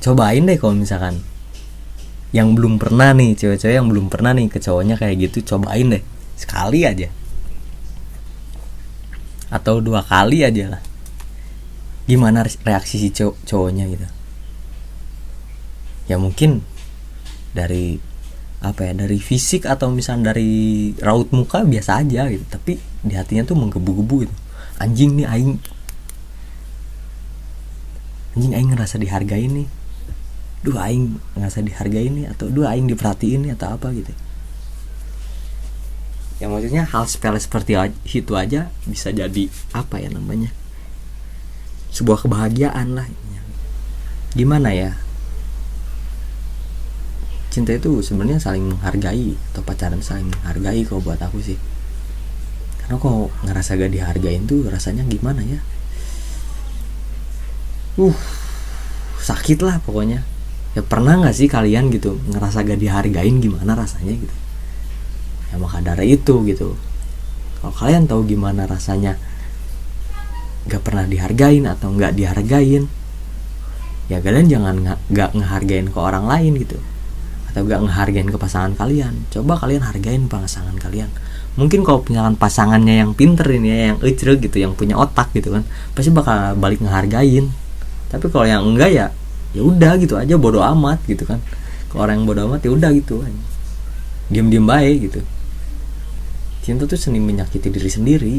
cobain 0.00 0.42
deh 0.48 0.56
kalau 0.56 0.74
misalkan 0.74 1.20
yang 2.30 2.54
belum 2.54 2.78
pernah 2.78 3.10
nih 3.12 3.34
cewek-cewek 3.36 3.74
yang 3.74 3.90
belum 3.90 4.06
pernah 4.06 4.30
nih 4.32 4.46
ke 4.48 4.62
cowoknya 4.62 4.94
kayak 4.96 5.30
gitu 5.30 5.54
cobain 5.54 5.86
deh. 5.90 6.02
Sekali 6.38 6.86
aja. 6.86 7.10
Atau 9.50 9.82
dua 9.82 10.06
kali 10.06 10.46
aja 10.46 10.78
lah. 10.78 10.82
Gimana 12.06 12.46
reaksi 12.46 13.02
si 13.02 13.10
cow 13.10 13.34
cowoknya 13.44 13.84
gitu. 13.90 14.06
Ya 16.06 16.16
mungkin 16.22 16.62
dari 17.50 17.98
apa 18.62 18.86
ya 18.86 18.92
dari 18.94 19.18
fisik 19.18 19.66
atau 19.66 19.90
misalnya 19.90 20.30
dari 20.30 20.92
raut 21.02 21.34
muka 21.34 21.66
biasa 21.66 22.06
aja 22.06 22.30
gitu. 22.30 22.46
Tapi 22.46 22.78
di 23.02 23.14
hatinya 23.18 23.42
tuh 23.42 23.58
menggebu-gebu 23.58 24.16
gitu. 24.22 24.34
Anjing 24.78 25.18
nih 25.18 25.26
aing. 25.26 25.58
Anjing 28.38 28.54
aing 28.54 28.70
ngerasa 28.70 29.02
dihargai 29.02 29.50
nih 29.50 29.79
dua 30.60 30.92
aing 30.92 31.16
ngerasa 31.36 31.64
dihargai 31.64 32.12
nih 32.12 32.26
atau 32.28 32.52
dua 32.52 32.76
aing 32.76 32.84
diperhatiin 32.88 33.48
nih 33.48 33.52
atau 33.56 33.76
apa 33.76 33.92
gitu. 33.96 34.12
Ya 36.40 36.48
maksudnya 36.48 36.88
hal 36.88 37.04
sepele 37.04 37.36
seperti 37.36 37.76
itu 38.08 38.32
aja 38.32 38.72
bisa 38.88 39.12
jadi 39.12 39.48
apa 39.76 40.00
ya 40.00 40.08
namanya? 40.08 40.52
Sebuah 41.92 42.24
kebahagiaan 42.24 42.96
lah. 42.96 43.08
Gimana 44.32 44.72
ya? 44.72 44.96
Cinta 47.50 47.74
itu 47.74 47.98
sebenarnya 48.00 48.38
saling 48.38 48.62
menghargai 48.62 49.34
atau 49.52 49.60
pacaran 49.66 50.00
saling 50.00 50.30
menghargai 50.32 50.86
kalau 50.86 51.02
buat 51.02 51.18
aku 51.18 51.42
sih. 51.42 51.58
Karena 52.78 52.94
kok 52.96 53.34
ngerasa 53.44 53.74
gak 53.74 53.90
dihargain 53.90 54.46
tuh 54.46 54.70
rasanya 54.70 55.02
gimana 55.08 55.42
ya? 55.44 55.60
Uh 57.98 58.16
sakit 59.20 59.60
lah 59.60 59.76
pokoknya 59.84 60.24
ya 60.70 60.82
pernah 60.86 61.18
nggak 61.18 61.34
sih 61.34 61.50
kalian 61.50 61.90
gitu 61.90 62.14
ngerasa 62.30 62.62
gak 62.62 62.78
dihargain 62.78 63.42
gimana 63.42 63.74
rasanya 63.74 64.14
gitu? 64.14 64.36
Ya 65.50 65.58
maka 65.58 65.82
dari 65.82 66.14
itu 66.14 66.34
gitu. 66.46 66.78
Kalau 67.58 67.74
kalian 67.74 68.06
tahu 68.06 68.22
gimana 68.24 68.70
rasanya 68.70 69.18
gak 70.70 70.82
pernah 70.86 71.04
dihargain 71.10 71.66
atau 71.66 71.90
nggak 71.90 72.14
dihargain 72.14 72.86
ya 74.10 74.18
kalian 74.18 74.46
jangan 74.50 74.74
nggak 75.10 75.30
ngehargain 75.34 75.86
ke 75.90 75.98
orang 75.98 76.30
lain 76.30 76.54
gitu. 76.62 76.78
Atau 77.50 77.66
gak 77.66 77.82
ngehargain 77.82 78.30
ke 78.30 78.38
pasangan 78.38 78.78
kalian. 78.78 79.26
Coba 79.34 79.58
kalian 79.58 79.82
hargain 79.82 80.30
pasangan 80.30 80.78
kalian. 80.78 81.10
Mungkin 81.58 81.82
kalau 81.82 82.06
misalkan 82.06 82.38
pasangannya 82.38 83.02
yang 83.02 83.10
pinter 83.18 83.42
ini 83.50 83.68
ya 83.74 83.78
yang 83.90 83.98
ecre 84.06 84.38
gitu 84.38 84.62
yang 84.62 84.78
punya 84.78 84.94
otak 84.94 85.34
gitu 85.34 85.50
kan 85.50 85.66
pasti 85.98 86.14
bakal 86.14 86.54
balik 86.54 86.78
ngehargain. 86.78 87.50
Tapi 88.06 88.26
kalau 88.30 88.46
yang 88.46 88.62
enggak 88.62 88.90
ya 88.94 89.06
ya 89.50 89.62
udah 89.66 89.98
gitu 89.98 90.14
aja 90.14 90.34
bodoh 90.38 90.62
amat 90.62 91.02
gitu 91.06 91.26
kan. 91.26 91.42
Kalau 91.90 92.06
orang 92.06 92.22
yang 92.22 92.26
bodoh 92.30 92.44
amat 92.50 92.60
ya 92.62 92.70
udah 92.70 92.90
gitu 92.94 93.22
kan. 93.22 93.34
Diem 94.30 94.46
diem 94.50 94.62
baik 94.62 95.10
gitu. 95.10 95.20
Cinta 96.62 96.86
tuh 96.86 97.00
seni 97.00 97.18
menyakiti 97.18 97.66
diri 97.72 97.90
sendiri. 97.90 98.34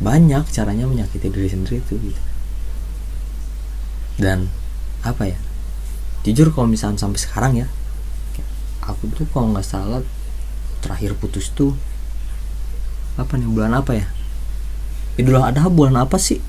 Banyak 0.00 0.48
caranya 0.50 0.88
menyakiti 0.88 1.28
diri 1.28 1.48
sendiri 1.48 1.78
itu 1.84 1.94
gitu. 2.00 2.22
dan 4.20 4.52
apa 5.00 5.32
ya? 5.32 5.38
Jujur 6.28 6.52
kalau 6.52 6.68
misalnya 6.68 7.00
sampai 7.00 7.16
sekarang 7.16 7.52
ya 7.56 7.68
aku 8.84 9.08
tuh 9.16 9.24
kalau 9.32 9.56
nggak 9.56 9.64
salah 9.64 10.04
terakhir 10.84 11.16
putus 11.16 11.48
tuh 11.56 11.72
apa 13.16 13.36
nih 13.40 13.48
bulan 13.48 13.72
apa 13.72 13.96
ya? 13.96 14.06
Idul 15.16 15.40
Adha 15.40 15.68
bulan 15.72 15.96
apa 15.96 16.20
sih 16.20 16.40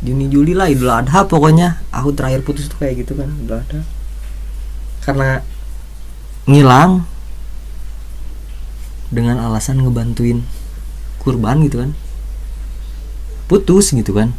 Juni 0.00 0.32
Juli 0.32 0.56
lah 0.56 0.72
Idul 0.72 0.88
Adha 0.88 1.28
pokoknya. 1.28 1.84
Aku 1.92 2.16
terakhir 2.16 2.40
putus 2.40 2.72
tuh 2.72 2.80
kayak 2.80 3.04
gitu 3.04 3.16
kan 3.16 3.28
Idul 3.44 3.60
Adha. 3.60 3.80
Karena 5.04 5.44
ngilang 6.48 7.04
dengan 9.12 9.42
alasan 9.44 9.84
ngebantuin 9.84 10.40
kurban 11.20 11.60
gitu 11.68 11.84
kan. 11.84 11.90
Putus 13.50 13.92
gitu 13.92 14.16
kan. 14.16 14.32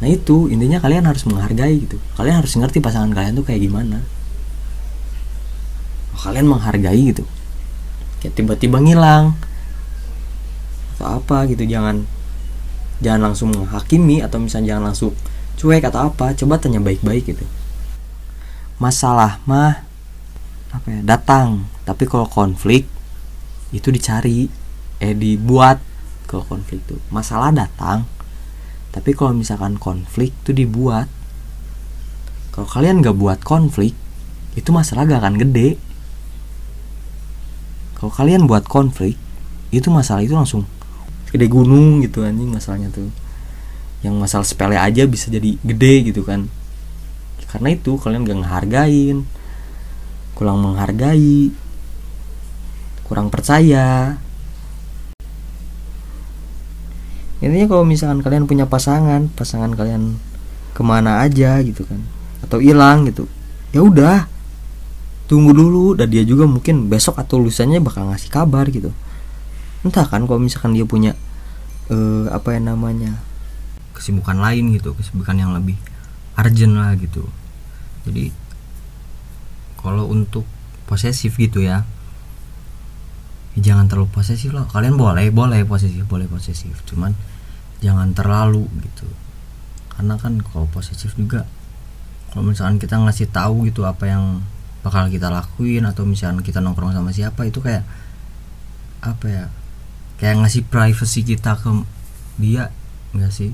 Nah 0.00 0.08
itu 0.08 0.48
intinya 0.48 0.80
kalian 0.80 1.04
harus 1.04 1.28
menghargai 1.28 1.84
gitu. 1.84 2.00
Kalian 2.16 2.40
harus 2.40 2.56
ngerti 2.56 2.80
pasangan 2.80 3.12
kalian 3.12 3.36
tuh 3.36 3.44
kayak 3.44 3.60
gimana. 3.60 4.00
Oh, 6.16 6.20
kalian 6.24 6.48
menghargai 6.48 7.12
gitu. 7.12 7.28
Kayak 8.24 8.40
tiba-tiba 8.40 8.80
ngilang 8.80 9.36
atau 10.94 11.20
apa 11.20 11.50
gitu 11.50 11.66
jangan 11.66 12.06
jangan 13.04 13.30
langsung 13.30 13.52
menghakimi 13.52 14.24
atau 14.24 14.40
misalnya 14.40 14.74
jangan 14.74 14.84
langsung 14.88 15.12
cuek 15.60 15.84
atau 15.84 16.08
apa 16.08 16.32
coba 16.32 16.56
tanya 16.56 16.80
baik-baik 16.80 17.36
gitu. 17.36 17.44
Masalah 18.80 19.44
mah 19.44 19.84
apa 20.72 20.88
ya 20.88 21.00
datang. 21.04 21.68
Tapi 21.84 22.08
kalau 22.08 22.24
konflik 22.24 22.88
itu 23.76 23.92
dicari. 23.92 24.48
Eh 25.02 25.12
dibuat 25.12 25.84
kalau 26.24 26.46
konflik 26.48 26.80
tuh 26.88 26.96
masalah 27.12 27.52
datang 27.52 28.08
tapi 28.94 29.10
kalau 29.10 29.34
misalkan 29.34 29.74
konflik 29.74 30.30
tuh 30.46 30.54
dibuat. 30.54 31.10
Kalau 32.54 32.70
kalian 32.70 33.02
gak 33.02 33.18
buat 33.18 33.42
konflik 33.42 33.90
itu 34.54 34.70
masalah 34.70 35.02
gak 35.10 35.18
akan 35.18 35.34
gede. 35.42 35.74
Kalau 37.98 38.14
kalian 38.14 38.46
buat 38.46 38.62
konflik 38.70 39.18
itu 39.74 39.90
masalah 39.90 40.22
itu 40.22 40.38
langsung 40.38 40.70
gede 41.34 41.50
gunung 41.50 41.98
gitu 42.06 42.22
anjing 42.22 42.54
masalahnya 42.54 42.94
tuh. 42.94 43.10
Yang 44.06 44.14
masalah 44.22 44.46
sepele 44.46 44.78
aja 44.78 45.02
bisa 45.10 45.26
jadi 45.34 45.58
gede 45.58 46.14
gitu 46.14 46.22
kan. 46.22 46.46
Karena 47.50 47.74
itu 47.74 47.98
kalian 47.98 48.22
gak 48.22 48.38
ngehargain. 48.46 49.26
Kurang 50.38 50.62
menghargai. 50.62 51.50
Kurang 53.02 53.34
percaya. 53.34 54.14
Intinya 57.42 57.66
kalau 57.66 57.82
misalkan 57.82 58.22
kalian 58.22 58.46
punya 58.46 58.64
pasangan 58.70 59.28
pasangan 59.34 59.74
kalian 59.74 60.16
ke 60.70 60.82
mana 60.86 61.26
aja 61.26 61.58
gitu 61.66 61.82
kan. 61.82 61.98
Atau 62.46 62.62
hilang 62.62 63.10
gitu 63.10 63.26
ya 63.74 63.82
udah. 63.82 64.30
Tunggu 65.26 65.50
dulu 65.56 65.98
dan 65.98 66.12
dia 66.12 66.22
juga 66.22 66.46
mungkin 66.46 66.86
besok 66.86 67.18
atau 67.18 67.40
lusannya 67.40 67.80
bakal 67.82 68.06
ngasih 68.12 68.30
kabar 68.30 68.68
gitu 68.70 68.94
entah 69.84 70.08
kan 70.08 70.24
kalau 70.24 70.40
misalkan 70.40 70.72
dia 70.72 70.88
punya 70.88 71.12
uh, 71.92 72.26
apa 72.32 72.56
yang 72.56 72.72
namanya 72.72 73.20
kesibukan 73.92 74.40
lain 74.40 74.72
gitu 74.74 74.96
kesibukan 74.96 75.36
yang 75.36 75.52
lebih 75.52 75.76
urgent 76.34 76.74
lah 76.74 76.96
gitu. 76.98 77.28
Jadi 78.08 78.32
kalau 79.78 80.08
untuk 80.08 80.48
posesif 80.88 81.36
gitu 81.36 81.60
ya 81.60 81.84
jangan 83.54 83.86
terlalu 83.86 84.10
posesif 84.10 84.50
loh 84.50 84.66
kalian 84.66 84.98
boleh 84.98 85.30
boleh 85.30 85.62
posesif 85.68 86.02
boleh 86.08 86.26
posesif. 86.26 86.74
Cuman 86.88 87.12
jangan 87.84 88.16
terlalu 88.16 88.66
gitu. 88.80 89.06
Karena 89.94 90.18
kan 90.18 90.40
kalau 90.42 90.66
posesif 90.72 91.14
juga 91.14 91.46
kalau 92.32 92.50
misalkan 92.50 92.82
kita 92.82 92.98
ngasih 92.98 93.30
tahu 93.30 93.68
gitu 93.70 93.86
apa 93.86 94.10
yang 94.10 94.42
bakal 94.82 95.06
kita 95.06 95.30
lakuin 95.30 95.86
atau 95.86 96.02
misalkan 96.04 96.42
kita 96.42 96.58
nongkrong 96.58 96.92
sama 96.92 97.14
siapa 97.14 97.46
itu 97.46 97.62
kayak 97.62 97.86
apa 99.00 99.26
ya 99.28 99.44
kayak 100.18 100.44
ngasih 100.44 100.62
privacy 100.70 101.26
kita 101.26 101.58
ke 101.58 101.70
dia 102.38 102.70
enggak 103.14 103.32
sih? 103.34 103.50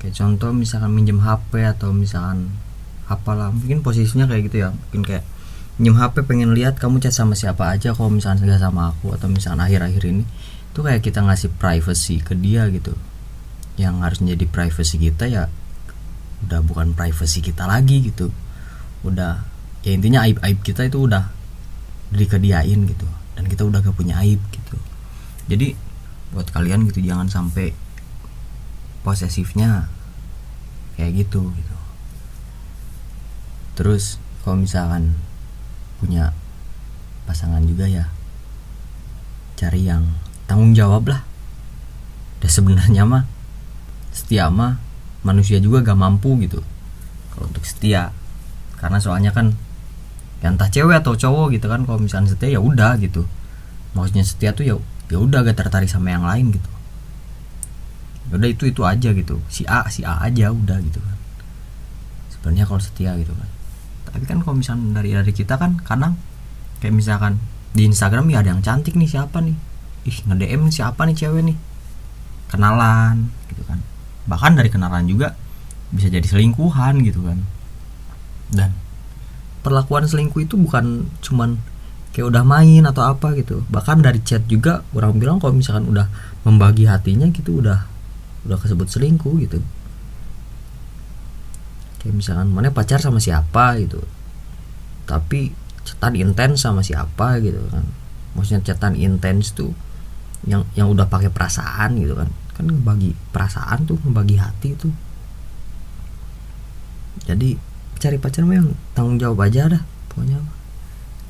Kayak 0.00 0.20
contoh 0.20 0.50
misalkan 0.52 0.92
minjem 0.92 1.20
HP 1.20 1.64
atau 1.64 1.92
misalkan 1.92 2.52
apalah 3.08 3.52
mungkin 3.52 3.80
posisinya 3.80 4.28
kayak 4.28 4.52
gitu 4.52 4.56
ya. 4.64 4.68
Mungkin 4.72 5.02
kayak 5.04 5.24
minjem 5.80 5.96
HP 5.96 6.24
pengen 6.28 6.52
lihat 6.52 6.76
kamu 6.76 7.00
chat 7.00 7.16
sama 7.16 7.36
siapa 7.36 7.72
aja 7.72 7.96
kalau 7.96 8.12
misalkan 8.12 8.44
nggak 8.44 8.60
sama 8.60 8.92
aku 8.92 9.16
atau 9.16 9.28
misalkan 9.32 9.64
akhir-akhir 9.64 10.02
ini. 10.04 10.24
Itu 10.72 10.84
kayak 10.84 11.00
kita 11.00 11.24
ngasih 11.24 11.54
privacy 11.56 12.20
ke 12.20 12.36
dia 12.36 12.68
gitu. 12.68 12.92
Yang 13.80 13.94
harus 14.00 14.18
menjadi 14.20 14.44
privacy 14.48 14.96
kita 15.00 15.24
ya 15.28 15.48
udah 16.44 16.60
bukan 16.60 16.92
privacy 16.92 17.40
kita 17.40 17.64
lagi 17.64 18.04
gitu. 18.04 18.28
Udah 19.04 19.44
ya 19.84 19.92
intinya 19.92 20.24
aib 20.28 20.40
aib 20.44 20.60
kita 20.60 20.84
itu 20.84 21.04
udah 21.04 21.32
dikediain 22.12 22.84
gitu. 22.84 23.08
Dan 23.34 23.50
kita 23.50 23.66
udah 23.66 23.82
gak 23.82 23.96
punya 23.98 24.20
aib 24.22 24.38
jadi 25.50 25.76
buat 26.32 26.48
kalian 26.50 26.88
gitu 26.90 27.04
jangan 27.04 27.28
sampai 27.28 27.76
posesifnya 29.04 29.92
kayak 30.96 31.26
gitu 31.26 31.52
gitu. 31.52 31.76
Terus 33.74 34.16
kalau 34.42 34.64
misalkan 34.64 35.18
punya 36.00 36.32
pasangan 37.28 37.64
juga 37.66 37.88
ya 37.90 38.08
cari 39.58 39.86
yang 39.86 40.04
tanggung 40.48 40.72
jawab 40.72 41.06
lah. 41.10 41.22
Dan 42.40 42.50
sebenarnya 42.50 43.04
mah 43.04 43.24
setia 44.14 44.48
mah 44.48 44.80
manusia 45.24 45.60
juga 45.60 45.84
gak 45.84 45.98
mampu 45.98 46.36
gitu. 46.44 46.60
Kalau 47.34 47.50
untuk 47.50 47.64
setia 47.66 48.14
karena 48.78 49.00
soalnya 49.00 49.32
kan 49.32 49.56
ya 50.44 50.52
entah 50.52 50.68
cewek 50.68 51.00
atau 51.00 51.16
cowok 51.16 51.56
gitu 51.56 51.66
kan 51.72 51.88
kalau 51.88 51.98
misalnya 52.00 52.32
setia 52.32 52.56
ya 52.56 52.60
udah 52.60 52.96
gitu. 53.00 53.24
Maksudnya 53.96 54.24
setia 54.26 54.50
tuh 54.52 54.64
ya 54.64 54.76
ya 55.12 55.20
udah 55.20 55.44
gak 55.44 55.58
tertarik 55.60 55.90
sama 55.90 56.12
yang 56.12 56.24
lain 56.24 56.54
gitu. 56.54 56.70
Ya 58.32 58.40
udah 58.40 58.48
itu 58.48 58.64
itu 58.68 58.82
aja 58.82 59.10
gitu. 59.12 59.36
Si 59.52 59.68
A 59.68 59.84
si 59.92 60.00
A 60.04 60.20
aja 60.24 60.48
udah 60.50 60.80
gitu 60.80 61.00
kan. 61.00 61.16
Sebenarnya 62.32 62.64
kalau 62.64 62.80
setia 62.80 63.12
gitu 63.20 63.32
kan. 63.36 63.48
Tapi 64.08 64.24
kan 64.24 64.40
kalau 64.40 64.56
misalnya 64.56 65.02
dari 65.02 65.12
dari 65.12 65.32
kita 65.34 65.60
kan 65.60 65.80
kadang 65.82 66.16
kayak 66.80 66.94
misalkan 66.94 67.40
di 67.74 67.84
Instagram 67.88 68.30
ya 68.30 68.40
ada 68.40 68.54
yang 68.54 68.62
cantik 68.62 68.94
nih 68.94 69.10
siapa 69.10 69.42
nih? 69.42 69.56
Ih 70.08 70.18
nge 70.24 70.34
DM 70.36 70.62
siapa 70.70 71.04
nih 71.04 71.16
cewek 71.16 71.42
nih? 71.52 71.56
Kenalan 72.48 73.28
gitu 73.50 73.62
kan. 73.66 73.82
Bahkan 74.30 74.52
dari 74.56 74.70
kenalan 74.70 75.04
juga 75.10 75.36
bisa 75.92 76.08
jadi 76.08 76.24
selingkuhan 76.24 77.02
gitu 77.04 77.20
kan. 77.26 77.38
Dan 78.54 78.70
perlakuan 79.64 80.04
selingkuh 80.04 80.44
itu 80.44 80.54
bukan 80.60 81.08
cuman 81.24 81.56
kayak 82.14 82.30
udah 82.30 82.46
main 82.46 82.86
atau 82.86 83.02
apa 83.10 83.34
gitu. 83.34 83.66
Bahkan 83.66 84.06
dari 84.06 84.22
chat 84.22 84.46
juga 84.46 84.86
orang 84.94 85.18
bilang 85.18 85.42
kalau 85.42 85.58
misalkan 85.58 85.90
udah 85.90 86.06
membagi 86.46 86.86
hatinya 86.86 87.26
gitu 87.34 87.58
udah 87.58 87.82
udah 88.46 88.58
kesebut 88.62 88.86
selingkuh 88.86 89.34
gitu. 89.42 89.58
Kayak 91.98 92.14
misalkan 92.14 92.54
mana 92.54 92.70
pacar 92.70 93.02
sama 93.02 93.18
siapa? 93.18 93.82
gitu. 93.82 93.98
Tapi 95.10 95.50
cetan 95.82 96.14
intens 96.14 96.62
sama 96.62 96.86
siapa 96.86 97.42
gitu 97.42 97.58
kan. 97.74 97.82
Maksudnya 98.38 98.62
cetan 98.62 98.94
intens 98.94 99.50
tuh 99.50 99.74
yang 100.46 100.62
yang 100.78 100.86
udah 100.94 101.10
pakai 101.10 101.34
perasaan 101.34 101.98
gitu 101.98 102.14
kan. 102.14 102.30
Kan 102.54 102.70
bagi 102.86 103.10
perasaan 103.34 103.90
tuh 103.90 103.98
membagi 104.06 104.38
hati 104.38 104.78
tuh. 104.78 104.94
Jadi 107.26 107.58
cari 107.98 108.22
pacar 108.22 108.46
mah 108.46 108.54
yang 108.62 108.70
tanggung 108.94 109.16
jawab 109.16 109.48
aja 109.48 109.66
dah 109.66 109.82
pokoknya 110.12 110.38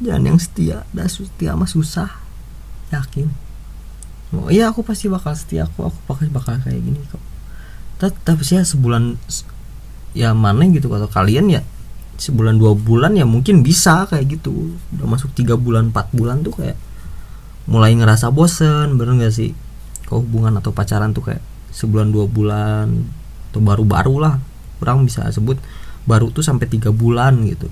jangan 0.04 0.22
yang 0.28 0.38
setia 0.38 0.84
dah 0.92 1.08
setia 1.08 1.56
mah 1.56 1.66
susah 1.66 2.12
yakin. 2.92 3.32
Oh 4.34 4.52
iya 4.52 4.68
aku 4.68 4.84
pasti 4.84 5.08
bakal 5.08 5.32
setia 5.32 5.64
aku 5.64 5.88
aku 5.88 5.98
bakal 6.04 6.26
bakal 6.28 6.54
kayak 6.60 6.78
gini 6.78 7.00
kok. 7.08 7.22
Tapi 7.98 8.42
sih 8.44 8.60
ya 8.60 8.64
sebulan 8.68 9.16
ya 10.12 10.30
mana 10.36 10.68
gitu 10.68 10.92
kalau 10.92 11.08
kalian 11.08 11.48
ya 11.48 11.62
sebulan 12.20 12.60
dua 12.60 12.76
bulan 12.78 13.16
ya 13.16 13.24
mungkin 13.24 13.64
bisa 13.64 14.04
kayak 14.06 14.38
gitu. 14.38 14.76
Udah 14.94 15.06
masuk 15.08 15.32
tiga 15.32 15.56
bulan 15.56 15.88
empat 15.88 16.12
bulan 16.12 16.44
tuh 16.44 16.52
kayak 16.60 16.76
mulai 17.64 17.96
ngerasa 17.96 18.28
bosen 18.28 19.00
bener 19.00 19.16
gak 19.24 19.32
sih? 19.32 19.56
Kalau 20.04 20.20
hubungan 20.20 20.60
atau 20.60 20.70
pacaran 20.70 21.16
tuh 21.16 21.32
kayak 21.32 21.40
sebulan 21.72 22.12
dua 22.12 22.28
bulan 22.28 22.86
atau 23.50 23.58
baru-baru 23.62 24.14
lah 24.22 24.34
orang 24.82 25.06
bisa 25.06 25.26
sebut 25.30 25.58
baru 26.04 26.28
tuh 26.28 26.44
sampai 26.44 26.68
tiga 26.68 26.92
bulan 26.92 27.40
gitu 27.48 27.70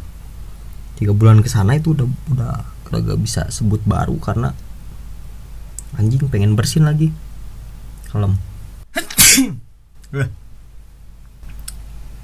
tiga 1.03 1.19
bulan 1.19 1.43
ke 1.43 1.51
sana 1.51 1.75
itu 1.75 1.99
udah 1.99 2.07
udah 2.31 2.63
gak 2.95 3.19
bisa 3.19 3.51
sebut 3.51 3.83
baru 3.83 4.15
karena 4.23 4.55
anjing 5.99 6.23
pengen 6.31 6.55
bersin 6.55 6.87
lagi. 6.87 7.11
Kalem 8.07 8.39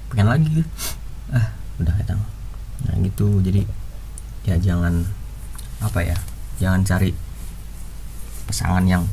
pengen 0.09 0.27
lagi. 0.31 0.63
Ah 1.27 1.51
udah 1.83 1.93
ketang 1.99 2.23
nah 2.87 2.95
gitu. 3.03 3.43
Jadi 3.43 3.67
ya 4.47 4.55
jangan 4.55 5.03
apa 5.83 5.99
ya 5.99 6.15
jangan 6.63 6.87
cari 6.87 7.11
pasangan 8.47 8.87
yang 8.87 9.03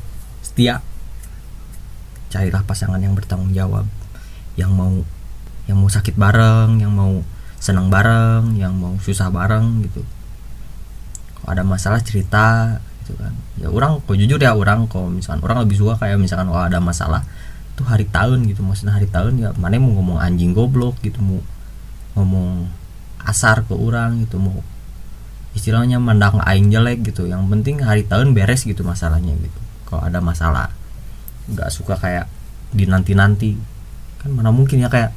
setia. 0.46 0.78
Carilah 2.30 2.62
pasangan 2.62 3.02
yang 3.02 3.18
bertanggung 3.18 3.50
jawab. 3.50 3.90
Yang 4.54 4.70
mau 4.70 4.94
yang 5.66 5.82
mau 5.82 5.90
sakit 5.90 6.14
bareng 6.14 6.78
yang 6.78 6.94
mau 6.94 7.26
senang 7.66 7.90
bareng 7.90 8.54
yang 8.54 8.78
mau 8.78 8.94
susah 9.02 9.26
bareng 9.34 9.82
gitu. 9.82 10.06
Kalau 11.42 11.50
ada 11.50 11.66
masalah 11.66 11.98
cerita 11.98 12.78
gitu 13.02 13.18
kan. 13.18 13.34
Ya 13.58 13.66
orang 13.74 13.98
kok 14.06 14.14
jujur 14.14 14.38
ya 14.38 14.54
orang 14.54 14.86
kok 14.86 15.02
misalkan 15.10 15.42
orang 15.42 15.66
lebih 15.66 15.82
suka 15.82 15.98
kayak 15.98 16.22
misalkan 16.22 16.46
kalau 16.46 16.62
ada 16.62 16.78
masalah 16.78 17.26
tuh 17.74 17.82
hari 17.82 18.06
tahun 18.06 18.46
gitu. 18.46 18.62
Maksudnya 18.62 18.94
hari 18.94 19.10
tahun 19.10 19.42
ya 19.42 19.50
mana 19.58 19.82
mau 19.82 19.98
ngomong 19.98 20.22
anjing 20.22 20.54
goblok 20.54 20.94
gitu. 21.02 21.18
Mau 21.18 21.42
ngomong 22.14 22.70
asar 23.26 23.66
ke 23.66 23.74
orang 23.74 24.22
gitu. 24.22 24.38
Mau 24.38 24.62
istilahnya 25.58 25.98
mandang 25.98 26.38
aing 26.38 26.70
jelek 26.70 27.02
gitu. 27.02 27.26
Yang 27.26 27.50
penting 27.50 27.82
hari 27.82 28.06
tahun 28.06 28.30
beres 28.30 28.62
gitu 28.62 28.86
masalahnya 28.86 29.34
gitu. 29.34 29.60
Kalau 29.90 30.06
ada 30.06 30.22
masalah 30.22 30.70
nggak 31.50 31.70
suka 31.74 31.98
kayak 31.98 32.30
di 32.74 32.86
nanti 32.86 33.14
nanti 33.14 33.50
kan 34.18 34.34
mana 34.34 34.50
mungkin 34.50 34.82
ya 34.82 34.90
kayak 34.90 35.14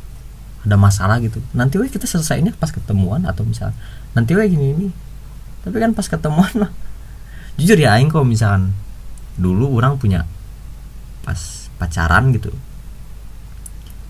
ada 0.70 0.78
masalah 0.78 1.18
gitu. 1.20 1.42
Nanti 1.58 1.82
weh 1.82 1.90
kita 1.90 2.06
selesainya 2.06 2.54
pas 2.56 2.70
ketemuan 2.70 3.26
atau 3.26 3.42
misal 3.42 3.74
nanti 4.14 4.38
weh 4.38 4.46
gini 4.46 4.78
ini 4.78 4.88
tapi 5.66 5.82
kan 5.82 5.92
pas 5.92 6.08
ketemuan 6.08 6.50
lah 6.56 6.72
jujur 7.60 7.76
ya 7.76 8.00
aing 8.00 8.08
kok 8.08 8.24
misalkan 8.24 8.72
dulu 9.36 9.76
orang 9.76 10.00
punya 10.00 10.24
pas 11.28 11.68
pacaran 11.76 12.32
gitu 12.32 12.56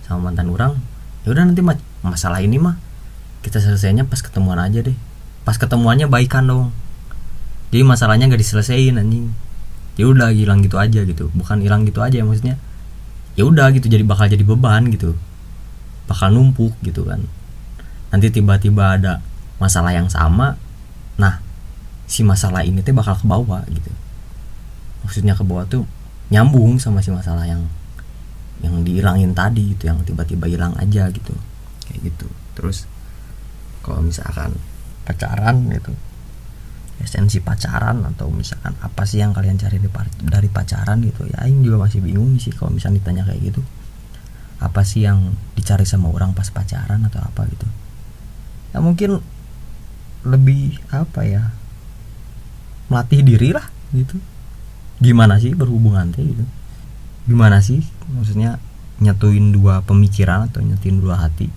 sama 0.06 0.30
mantan 0.30 0.54
orang 0.54 0.78
ya 1.26 1.34
udah 1.34 1.44
nanti 1.50 1.66
masalah 2.06 2.40
ini 2.40 2.62
mah 2.62 2.78
kita 3.40 3.64
selesainya 3.64 4.04
pas 4.04 4.20
ketemuan 4.20 4.60
aja 4.60 4.84
deh. 4.84 4.96
Pas 5.48 5.56
ketemuannya 5.56 6.12
baikan 6.12 6.44
dong. 6.44 6.76
Jadi 7.72 7.84
masalahnya 7.88 8.28
gak 8.28 8.42
diselesaikan 8.42 9.00
anjing. 9.00 9.32
Ya 9.96 10.08
udah 10.08 10.32
hilang 10.36 10.60
gitu 10.60 10.76
aja 10.76 11.08
gitu. 11.08 11.32
Bukan 11.32 11.64
hilang 11.64 11.88
gitu 11.88 12.04
aja 12.04 12.20
ya 12.20 12.26
maksudnya. 12.28 12.60
Ya 13.40 13.48
udah 13.48 13.72
gitu 13.72 13.88
jadi 13.88 14.04
bakal 14.04 14.28
jadi 14.28 14.44
beban 14.44 14.92
gitu 14.92 15.16
bakal 16.10 16.34
numpuk 16.34 16.74
gitu 16.82 17.06
kan. 17.06 17.22
Nanti 18.10 18.34
tiba-tiba 18.34 18.98
ada 18.98 19.22
masalah 19.62 19.94
yang 19.94 20.10
sama 20.10 20.58
nah 21.20 21.44
si 22.10 22.26
masalah 22.26 22.66
ini 22.66 22.82
tuh 22.82 22.98
bakal 22.98 23.14
ke 23.14 23.26
bawah 23.30 23.62
gitu. 23.70 23.92
Maksudnya 25.06 25.38
ke 25.38 25.46
bawah 25.46 25.70
tuh 25.70 25.86
nyambung 26.34 26.82
sama 26.82 27.06
si 27.06 27.14
masalah 27.14 27.46
yang 27.46 27.70
yang 28.66 28.82
dihilangin 28.82 29.38
tadi 29.38 29.78
gitu 29.78 29.88
yang 29.94 30.02
tiba-tiba 30.02 30.50
hilang 30.50 30.74
aja 30.82 31.14
gitu. 31.14 31.38
Kayak 31.86 32.10
gitu. 32.10 32.28
Terus 32.58 32.90
kalau 33.86 34.02
misalkan 34.02 34.58
pacaran 35.06 35.70
gitu 35.70 35.94
esensi 37.00 37.40
pacaran 37.40 38.04
atau 38.04 38.28
misalkan 38.28 38.76
apa 38.84 39.08
sih 39.08 39.24
yang 39.24 39.32
kalian 39.32 39.56
cari 39.56 39.80
dari 40.20 40.50
pacaran 40.52 41.00
gitu 41.00 41.26
ya 41.32 41.48
ini 41.48 41.64
juga 41.64 41.88
masih 41.88 42.04
bingung 42.04 42.36
sih 42.38 42.52
kalau 42.52 42.76
misalnya 42.76 43.00
ditanya 43.00 43.24
kayak 43.24 43.40
gitu 43.52 43.62
apa 44.60 44.84
sih 44.84 45.08
yang 45.08 45.36
dicari 45.56 45.88
sama 45.88 46.12
orang 46.12 46.36
pas 46.36 46.52
pacaran 46.52 47.00
atau 47.08 47.24
apa 47.24 47.48
gitu? 47.48 47.68
Ya 48.76 48.84
mungkin 48.84 49.24
lebih 50.28 50.84
apa 50.92 51.24
ya 51.24 51.56
melatih 52.92 53.24
diri 53.24 53.56
lah 53.56 53.66
gitu. 53.96 54.20
Gimana 55.00 55.40
sih 55.40 55.56
berhubungan 55.56 56.12
teh 56.12 56.22
gitu? 56.22 56.44
Gimana 57.26 57.64
sih 57.64 57.80
maksudnya 58.12 58.60
nyatuin 59.00 59.56
dua 59.56 59.80
pemikiran 59.88 60.52
atau 60.52 60.60
nyatuin 60.60 61.00
dua 61.00 61.16
hati? 61.24 61.48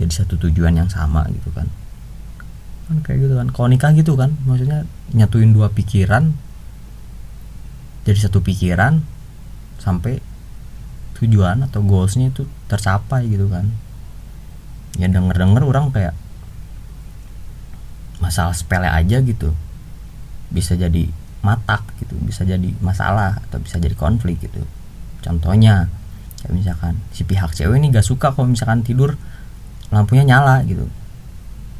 Jadi 0.00 0.12
satu 0.12 0.40
tujuan 0.48 0.80
yang 0.80 0.88
sama 0.88 1.28
gitu 1.28 1.52
kan. 1.52 1.68
Kan 2.88 3.04
kayak 3.04 3.28
gitu 3.28 3.34
kan. 3.36 3.52
Kalau 3.52 3.68
nikah 3.68 3.92
gitu 3.92 4.16
kan 4.16 4.32
maksudnya 4.48 4.88
nyatuin 5.12 5.52
dua 5.52 5.68
pikiran 5.68 6.32
jadi 8.06 8.30
satu 8.30 8.38
pikiran 8.38 9.02
sampai 9.82 10.22
tujuan 11.16 11.64
atau 11.64 11.80
goalsnya 11.80 12.28
itu 12.28 12.44
tercapai 12.68 13.24
gitu 13.28 13.48
kan. 13.48 13.72
Ya 15.00 15.08
denger 15.08 15.36
denger 15.36 15.62
orang 15.64 15.92
kayak 15.92 16.16
masalah 18.20 18.56
sepele 18.56 18.88
aja 18.88 19.20
gitu 19.20 19.52
bisa 20.48 20.72
jadi 20.72 21.04
matak 21.44 21.84
gitu 22.00 22.16
bisa 22.24 22.48
jadi 22.48 22.72
masalah 22.80 23.44
atau 23.48 23.60
bisa 23.60 23.76
jadi 23.76 23.92
konflik 23.96 24.40
gitu. 24.40 24.64
Contohnya 25.20 25.88
kayak 26.40 26.52
misalkan 26.52 26.94
si 27.12 27.24
pihak 27.24 27.52
cewek 27.52 27.76
ini 27.76 27.92
gak 27.92 28.06
suka 28.06 28.32
kalau 28.32 28.48
misalkan 28.48 28.84
tidur 28.84 29.20
lampunya 29.92 30.24
nyala 30.24 30.64
gitu. 30.64 30.88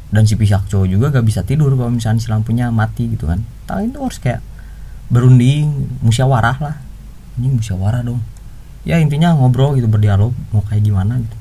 Dan 0.07 0.23
si 0.23 0.39
pihak 0.39 0.71
cowok 0.71 0.87
juga 0.87 1.11
gak 1.11 1.25
bisa 1.25 1.43
tidur 1.43 1.73
kalau 1.75 1.91
misalkan 1.91 2.21
si 2.21 2.29
lampunya 2.31 2.69
mati 2.69 3.11
gitu 3.11 3.27
kan. 3.27 3.43
Tapi 3.67 3.91
itu 3.91 3.99
harus 3.99 4.19
kayak 4.21 4.41
berunding 5.09 5.89
musyawarah 6.05 6.57
lah. 6.63 6.75
Ini 7.37 7.53
musyawarah 7.59 8.01
dong 8.05 8.36
ya 8.87 9.03
intinya 9.03 9.35
ngobrol 9.35 9.75
gitu 9.75 9.91
berdialog 9.91 10.31
mau 10.55 10.63
kayak 10.63 10.87
gimana 10.87 11.19
gitu. 11.19 11.37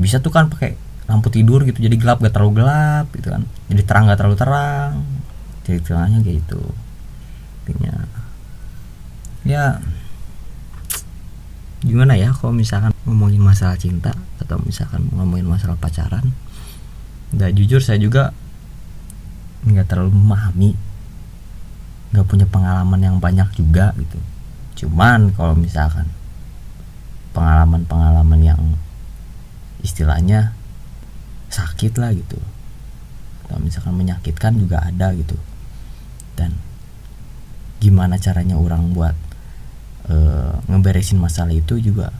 Bisa 0.00 0.24
tuh 0.24 0.32
kan 0.32 0.48
pakai 0.48 0.72
lampu 1.04 1.28
tidur 1.28 1.68
gitu 1.68 1.84
jadi 1.84 1.92
gelap 2.00 2.24
gak 2.24 2.32
terlalu 2.32 2.64
gelap 2.64 3.12
gitu 3.12 3.28
kan. 3.28 3.44
Jadi 3.68 3.82
terang 3.84 4.08
gak 4.08 4.16
terlalu 4.16 4.36
terang. 4.40 5.04
Jadi 5.68 5.78
tengahnya 5.84 6.18
gitu. 6.24 6.64
Intinya. 7.68 8.08
Ya 9.44 9.84
gimana 11.82 12.14
ya 12.14 12.30
kalau 12.32 12.54
misalkan 12.54 12.94
ngomongin 13.04 13.42
masalah 13.42 13.74
cinta 13.74 14.14
atau 14.40 14.56
misalkan 14.64 15.04
ngomongin 15.12 15.44
masalah 15.44 15.76
pacaran? 15.76 16.32
Nggak 17.36 17.52
jujur 17.52 17.84
saya 17.84 18.00
juga 18.00 18.32
nggak 19.68 19.92
terlalu 19.92 20.16
memahami. 20.16 20.72
Nggak 22.16 22.26
punya 22.32 22.46
pengalaman 22.48 23.00
yang 23.02 23.16
banyak 23.20 23.52
juga 23.60 23.92
gitu. 24.00 24.16
Cuman 24.86 25.36
kalau 25.36 25.52
misalkan 25.52 26.08
pengalaman-pengalaman 27.32 28.40
yang 28.44 28.62
istilahnya 29.82 30.54
sakit 31.52 31.98
lah 31.98 32.14
gitu. 32.14 32.38
Atau 33.44 33.58
misalkan 33.60 33.96
menyakitkan 33.98 34.56
juga 34.56 34.84
ada 34.84 35.12
gitu. 35.12 35.36
Dan 36.38 36.56
gimana 37.82 38.16
caranya 38.16 38.56
orang 38.56 38.94
buat 38.94 39.16
e, 40.08 40.16
ngeberesin 40.70 41.18
masalah 41.18 41.52
itu 41.52 41.82
juga 41.82 42.14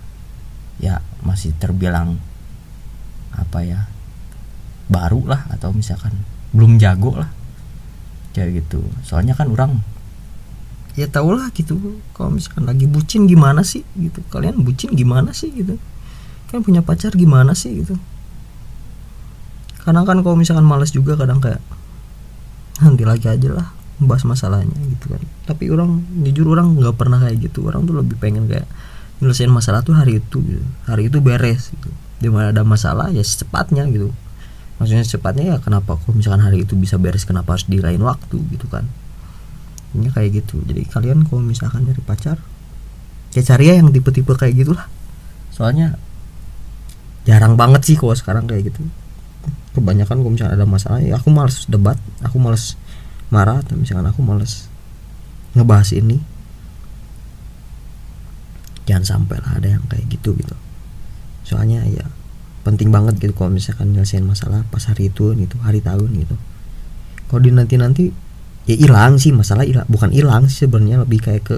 ya 0.83 0.99
masih 1.23 1.55
terbilang 1.57 2.19
apa 3.33 3.63
ya 3.63 3.87
baru 4.91 5.25
lah 5.25 5.47
atau 5.55 5.73
misalkan 5.73 6.13
belum 6.53 6.77
jago 6.77 7.17
lah. 7.17 7.31
Kayak 8.33 8.65
gitu. 8.65 8.85
Soalnya 9.05 9.37
kan 9.37 9.49
orang 9.53 9.92
ya 10.93 11.09
tau 11.09 11.33
lah 11.33 11.49
gitu 11.57 11.81
kalau 12.13 12.37
misalkan 12.37 12.69
lagi 12.69 12.85
bucin 12.85 13.25
gimana 13.25 13.65
sih 13.65 13.85
gitu? 13.97 14.21
Kalian 14.29 14.61
bucin 14.61 14.93
gimana 14.93 15.33
sih 15.33 15.49
gitu? 15.49 15.81
Kan 16.53 16.61
punya 16.61 16.85
pacar 16.85 17.17
gimana 17.17 17.57
sih 17.57 17.81
gitu? 17.81 17.97
Kadang 19.83 20.05
kan 20.05 20.21
kalau 20.21 20.37
misalkan 20.37 20.69
males 20.69 20.93
juga 20.93 21.17
kadang 21.17 21.41
kayak 21.41 21.59
nanti 22.85 23.03
lagi 23.09 23.27
aja 23.29 23.51
lah 23.51 23.69
bahas 24.03 24.27
masalahnya 24.29 24.75
gitu 24.99 25.17
kan. 25.17 25.23
Tapi 25.49 25.73
orang 25.73 26.05
jujur 26.29 26.53
orang 26.53 26.77
nggak 26.77 26.97
pernah 27.01 27.19
kayak 27.25 27.41
gitu. 27.41 27.65
Orang 27.65 27.89
tuh 27.89 27.97
lebih 27.97 28.21
pengen 28.21 28.45
kayak 28.51 28.69
nyelesain 29.25 29.49
masalah 29.49 29.81
tuh 29.81 29.97
hari 29.97 30.21
itu 30.21 30.45
gitu. 30.45 30.65
Hari 30.85 31.09
itu 31.09 31.19
beres 31.25 31.73
gitu. 31.73 31.89
Di 32.21 32.29
mana 32.29 32.53
ada 32.53 32.63
masalah 32.69 33.09
ya 33.09 33.25
secepatnya 33.25 33.89
gitu. 33.89 34.13
Maksudnya 34.77 35.09
secepatnya 35.09 35.45
ya 35.55 35.57
kenapa? 35.57 35.97
Kok 35.97 36.13
misalkan 36.21 36.45
hari 36.45 36.69
itu 36.69 36.77
bisa 36.77 37.01
beres 37.01 37.25
kenapa 37.25 37.57
harus 37.57 37.65
di 37.65 37.81
lain 37.81 38.03
waktu 38.05 38.37
gitu 38.53 38.69
kan 38.69 38.85
ini 39.97 40.09
kayak 40.09 40.43
gitu. 40.45 40.61
Jadi 40.65 40.89
kalian 40.89 41.29
kalau 41.29 41.45
misalkan 41.45 41.85
dari 41.85 42.01
pacar 42.01 42.41
ya 43.33 43.43
cari 43.45 43.65
ya 43.73 43.75
yang 43.81 43.93
tipe-tipe 43.93 44.33
kayak 44.37 44.55
gitulah. 44.57 44.87
Soalnya 45.53 45.97
jarang 47.29 47.55
banget 47.55 47.85
sih 47.87 47.97
kalau 47.97 48.17
sekarang 48.17 48.49
kayak 48.49 48.73
gitu. 48.73 48.83
Kebanyakan 49.73 50.21
kalau 50.21 50.33
misalkan 50.33 50.55
ada 50.57 50.67
masalah 50.69 51.01
ya 51.01 51.17
aku 51.17 51.29
males 51.33 51.65
debat 51.65 51.97
aku 52.21 52.37
males 52.37 52.77
marah 53.33 53.65
atau 53.65 53.77
misalkan 53.77 54.05
aku 54.09 54.21
males 54.21 54.69
ngebahas 55.57 55.91
ini. 55.97 56.21
Jangan 58.85 59.05
sampai 59.07 59.39
lah 59.41 59.63
ada 59.63 59.69
yang 59.79 59.85
kayak 59.89 60.09
gitu 60.11 60.37
gitu. 60.37 60.57
Soalnya 61.47 61.85
ya 61.89 62.05
penting 62.63 62.95
banget 62.95 63.19
gitu 63.19 63.35
kalau 63.35 63.51
misalkan 63.51 63.91
nyelesain 63.91 64.23
masalah 64.23 64.63
pas 64.71 64.83
hari 64.87 65.11
itu 65.11 65.35
gitu 65.35 65.57
hari 65.63 65.83
tahun 65.83 66.11
gitu. 66.15 66.37
Kalau 67.33 67.41
di 67.41 67.51
nanti 67.51 67.75
nanti 67.81 68.05
ya 68.69 68.77
hilang 68.79 69.19
sih 69.19 69.35
masalah 69.35 69.67
hilang. 69.67 69.87
Bukan 69.91 70.11
hilang 70.15 70.47
sebenarnya 70.47 71.03
lebih 71.03 71.23
kayak 71.23 71.43
ke 71.43 71.57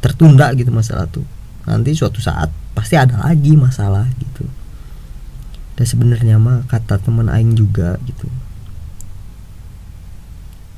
tertunda 0.00 0.52
gitu 0.54 0.70
masalah 0.70 1.08
tuh. 1.10 1.24
Nanti 1.66 1.92
suatu 1.98 2.22
saat 2.22 2.52
pasti 2.76 2.94
ada 2.94 3.18
lagi 3.18 3.58
masalah 3.58 4.06
gitu. 4.20 4.46
Dan 5.76 5.86
sebenarnya 5.86 6.36
mah 6.40 6.64
kata 6.70 7.02
teman 7.02 7.28
aing 7.28 7.58
juga 7.58 7.98
gitu. 8.06 8.28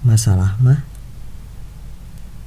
Masalah 0.03 0.57
mah 0.59 0.83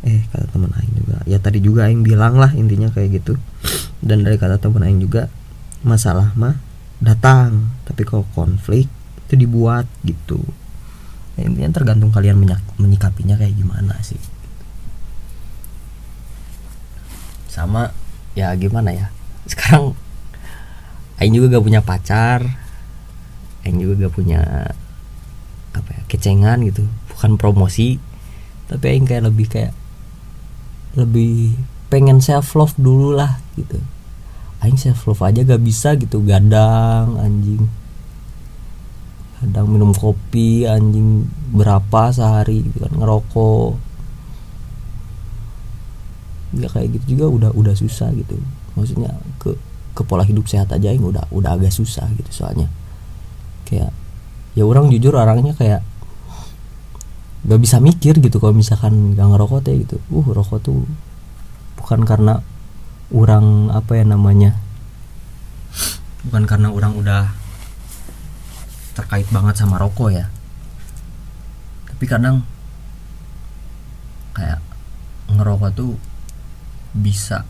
eh 0.02 0.26
kata 0.34 0.50
teman 0.50 0.74
aing 0.74 0.94
juga. 0.98 1.18
Ya 1.30 1.38
tadi 1.38 1.62
juga 1.62 1.86
aing 1.86 2.02
bilang 2.02 2.42
lah 2.42 2.52
intinya 2.58 2.90
kayak 2.90 3.22
gitu. 3.22 3.38
Dan 4.02 4.26
dari 4.26 4.42
kata 4.42 4.58
teman 4.58 4.82
aing 4.82 5.00
juga 5.00 5.30
masalah 5.82 6.34
mah 6.38 6.58
datang 7.02 7.74
tapi 7.90 8.06
kalau 8.06 8.30
konflik 8.38 8.86
itu 9.26 9.34
dibuat 9.34 9.90
gitu 10.06 10.38
intinya 11.44 11.72
tergantung 11.74 12.14
kalian 12.14 12.40
menyikapinya 12.78 13.36
kayak 13.38 13.56
gimana 13.58 13.98
sih. 14.06 14.20
Sama 17.52 17.92
ya 18.38 18.56
gimana 18.56 18.96
ya 18.96 19.12
sekarang 19.44 19.92
Aing 21.20 21.36
juga 21.36 21.60
gak 21.60 21.66
punya 21.68 21.82
pacar 21.84 22.40
Aing 23.68 23.78
juga 23.84 24.08
gak 24.08 24.16
punya 24.16 24.42
apa 25.72 25.90
ya 25.92 26.02
kecengan 26.08 26.64
gitu 26.68 26.88
bukan 27.12 27.36
promosi 27.36 28.00
tapi 28.72 28.96
aing 28.96 29.04
kayak 29.08 29.28
lebih 29.28 29.48
kayak 29.52 29.76
lebih 30.96 31.60
pengen 31.92 32.24
self 32.24 32.56
love 32.56 32.76
dulu 32.80 33.16
lah 33.16 33.44
gitu. 33.60 33.80
Aing 34.64 34.80
self 34.80 35.04
love 35.08 35.20
aja 35.24 35.44
gak 35.44 35.60
bisa 35.60 36.00
gitu 36.00 36.24
gadang 36.24 37.20
anjing 37.20 37.68
kadang 39.42 39.68
minum 39.74 39.92
kopi 39.92 40.70
anjing 40.70 41.26
berapa 41.50 42.14
sehari 42.14 42.62
gitu 42.62 42.86
kan 42.86 42.94
ngerokok. 42.94 43.74
Ya 46.62 46.68
kayak 46.70 46.88
gitu 47.00 47.18
juga 47.18 47.26
udah 47.32 47.52
udah 47.58 47.74
susah 47.74 48.14
gitu. 48.14 48.38
Maksudnya 48.78 49.18
ke 49.42 49.58
ke 49.98 50.02
pola 50.06 50.24
hidup 50.24 50.46
sehat 50.46 50.70
aja 50.70 50.94
aing 50.94 51.04
udah 51.04 51.26
udah 51.34 51.58
agak 51.58 51.74
susah 51.74 52.06
gitu 52.16 52.30
soalnya. 52.32 52.70
Kayak 53.66 53.90
ya 54.54 54.64
orang 54.64 54.94
jujur 54.94 55.18
orangnya 55.18 55.58
kayak 55.58 55.82
gak 57.42 57.58
bisa 57.58 57.82
mikir 57.82 58.22
gitu 58.22 58.38
kalau 58.38 58.54
misalkan 58.54 59.18
gak 59.18 59.26
ngerokok 59.26 59.66
teh 59.66 59.76
gitu. 59.82 59.98
Uh 60.14 60.26
rokok 60.30 60.62
tuh 60.62 60.86
bukan 61.82 62.06
karena 62.06 62.46
orang 63.12 63.74
apa 63.74 64.00
ya 64.00 64.06
namanya 64.08 64.56
bukan 66.24 66.44
karena 66.48 66.70
orang 66.70 66.94
udah 66.96 67.34
terkait 69.02 69.26
banget 69.34 69.58
sama 69.58 69.82
rokok 69.82 70.14
ya. 70.14 70.30
Tapi 71.90 72.06
kadang 72.06 72.46
kayak 74.38 74.62
ngerokok 75.34 75.72
tuh 75.74 75.98
bisa 76.94 77.44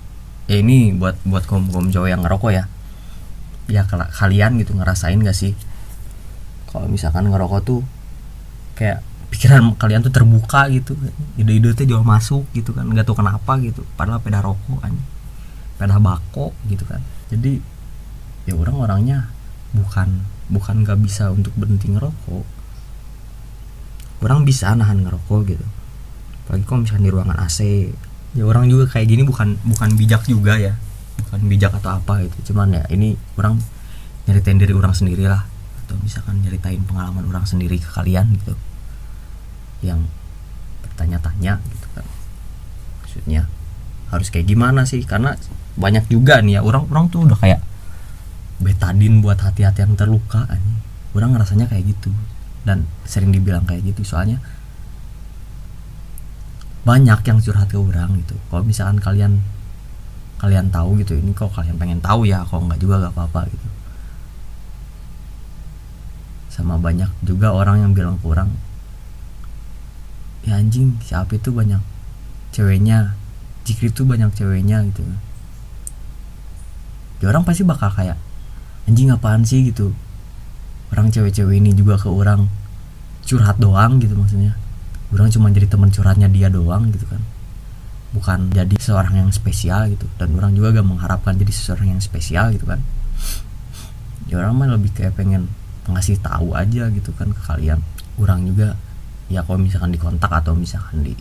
ya 0.47 0.63
ini 0.63 0.95
buat 0.95 1.19
buat 1.27 1.43
kaum 1.43 1.67
kaum 1.67 1.91
cowok 1.91 2.07
yang 2.07 2.23
ngerokok 2.23 2.51
ya. 2.55 2.65
Ya 3.67 3.83
kalian 3.87 4.59
gitu 4.63 4.71
ngerasain 4.75 5.19
gak 5.19 5.35
sih? 5.35 5.51
Kalau 6.71 6.87
misalkan 6.87 7.27
ngerokok 7.27 7.61
tuh 7.67 7.83
kayak 8.79 9.03
pikiran 9.31 9.75
kalian 9.75 10.03
tuh 10.07 10.11
terbuka 10.15 10.71
gitu. 10.71 10.95
Ide-ide 11.35 11.75
tuh 11.75 11.83
jauh 11.83 12.03
masuk 12.03 12.47
gitu 12.55 12.71
kan 12.71 12.87
nggak 12.87 13.03
tahu 13.03 13.19
kenapa 13.19 13.59
gitu. 13.59 13.83
Padahal 13.99 14.23
peda 14.23 14.39
rokok 14.39 14.79
kan 14.79 14.95
peda 15.75 15.99
bako 15.99 16.55
gitu 16.71 16.87
kan. 16.87 17.03
Jadi 17.27 17.59
ya 18.47 18.57
orang 18.57 18.75
orangnya 18.79 19.29
bukan 19.71 20.30
bukan 20.51 20.83
nggak 20.83 20.99
bisa 20.99 21.31
untuk 21.31 21.55
berhenti 21.55 21.87
ngerokok. 21.87 22.45
Orang 24.21 24.43
bisa 24.43 24.75
nahan 24.75 25.01
ngerokok 25.01 25.39
gitu. 25.47 25.65
Apalagi 26.45 26.63
kalau 26.67 26.79
misalnya 26.83 27.05
di 27.07 27.11
ruangan 27.15 27.37
AC 27.41 27.59
ya 28.31 28.43
orang 28.47 28.67
juga 28.67 28.87
kayak 28.91 29.07
gini 29.07 29.23
bukan 29.23 29.57
bukan 29.63 29.89
bijak 29.95 30.27
juga 30.27 30.59
ya. 30.59 30.75
Bukan 31.25 31.47
bijak 31.47 31.71
atau 31.79 31.97
apa 31.97 32.27
gitu. 32.27 32.51
Cuman 32.51 32.75
ya 32.75 32.83
ini 32.91 33.15
orang 33.39 33.57
nyeritain 34.27 34.59
diri 34.59 34.75
orang 34.75 34.93
sendiri 34.93 35.25
lah. 35.25 35.47
Atau 35.87 35.95
misalkan 36.03 36.43
nyeritain 36.43 36.83
pengalaman 36.83 37.23
orang 37.31 37.47
sendiri 37.47 37.79
ke 37.79 37.87
kalian 37.87 38.35
gitu. 38.35 38.53
Yang 39.81 40.05
bertanya-tanya 40.85 41.63
gitu 41.63 41.87
kan. 41.95 42.05
Maksudnya 43.01 43.41
harus 44.11 44.27
kayak 44.27 44.45
gimana 44.51 44.83
sih? 44.83 45.01
Karena 45.07 45.33
banyak 45.79 46.11
juga 46.11 46.43
nih 46.43 46.59
ya 46.59 46.61
orang-orang 46.61 47.07
tuh 47.07 47.23
udah 47.23 47.39
kayak 47.39 47.63
betadin 48.61 49.19
buat 49.25 49.41
hati-hati 49.41 49.83
yang 49.83 49.97
terluka 49.97 50.45
nih 50.47 50.77
orang 51.17 51.35
ngerasanya 51.35 51.67
kayak 51.67 51.91
gitu 51.91 52.13
dan 52.63 52.85
sering 53.03 53.33
dibilang 53.33 53.65
kayak 53.65 53.83
gitu. 53.83 54.05
Soalnya 54.05 54.39
banyak 56.81 57.19
yang 57.25 57.37
curhat 57.41 57.69
ke 57.69 57.77
orang 57.77 58.17
gitu. 58.25 58.37
Kalau 58.49 58.63
misalkan 58.65 58.97
kalian 59.01 59.33
kalian 60.41 60.73
tahu 60.73 60.97
gitu 60.97 61.13
ini 61.13 61.37
kok 61.37 61.53
kalian 61.53 61.77
pengen 61.77 62.01
tahu 62.01 62.25
ya 62.25 62.41
kalau 62.49 62.65
nggak 62.65 62.81
juga 62.81 63.05
gak 63.05 63.13
apa-apa 63.13 63.49
gitu. 63.53 63.67
Sama 66.49 66.81
banyak 66.81 67.09
juga 67.21 67.53
orang 67.53 67.85
yang 67.85 67.91
bilang 67.93 68.17
kurang 68.21 68.53
ya 70.41 70.57
anjing 70.57 70.97
siapa 71.05 71.37
itu 71.37 71.53
banyak 71.53 71.77
ceweknya 72.49 73.13
jikri 73.61 73.93
itu 73.93 74.01
banyak 74.01 74.33
ceweknya 74.33 74.81
gitu. 74.89 75.05
Ya 77.21 77.29
orang 77.29 77.45
pasti 77.45 77.61
bakal 77.61 77.93
kayak 77.93 78.17
anjing 78.89 79.09
apaan 79.13 79.43
sih? 79.45 79.69
gitu. 79.69 79.93
Orang 80.91 81.07
cewek-cewek 81.11 81.59
ini 81.59 81.71
juga 81.71 81.95
ke 81.95 82.11
orang 82.11 82.51
curhat 83.23 83.57
doang 83.61 84.01
gitu 84.01 84.17
maksudnya. 84.17 84.57
Orang 85.11 85.31
cuma 85.31 85.51
jadi 85.51 85.67
teman 85.67 85.91
curhatnya 85.91 86.27
dia 86.31 86.47
doang 86.47 86.91
gitu 86.91 87.07
kan. 87.07 87.21
Bukan 88.11 88.51
jadi 88.51 88.75
seorang 88.75 89.23
yang 89.23 89.29
spesial 89.31 89.87
gitu. 89.91 90.07
Dan 90.19 90.35
orang 90.35 90.51
juga 90.51 90.75
gak 90.75 90.87
mengharapkan 90.87 91.35
jadi 91.39 91.51
seseorang 91.51 91.95
yang 91.95 92.01
spesial 92.03 92.51
gitu 92.51 92.67
kan. 92.67 92.83
Ya 94.27 94.39
orang 94.39 94.55
mah 94.55 94.67
lebih 94.71 94.91
kayak 94.95 95.15
pengen 95.15 95.51
ngasih 95.87 96.19
tahu 96.23 96.55
aja 96.55 96.91
gitu 96.91 97.11
kan 97.15 97.31
ke 97.31 97.41
kalian. 97.43 97.79
Orang 98.19 98.47
juga 98.47 98.75
ya 99.31 99.43
kalau 99.47 99.63
misalkan 99.63 99.95
di 99.95 99.99
kontak 99.99 100.31
atau 100.31 100.51
misalkan 100.51 101.07
di 101.07 101.15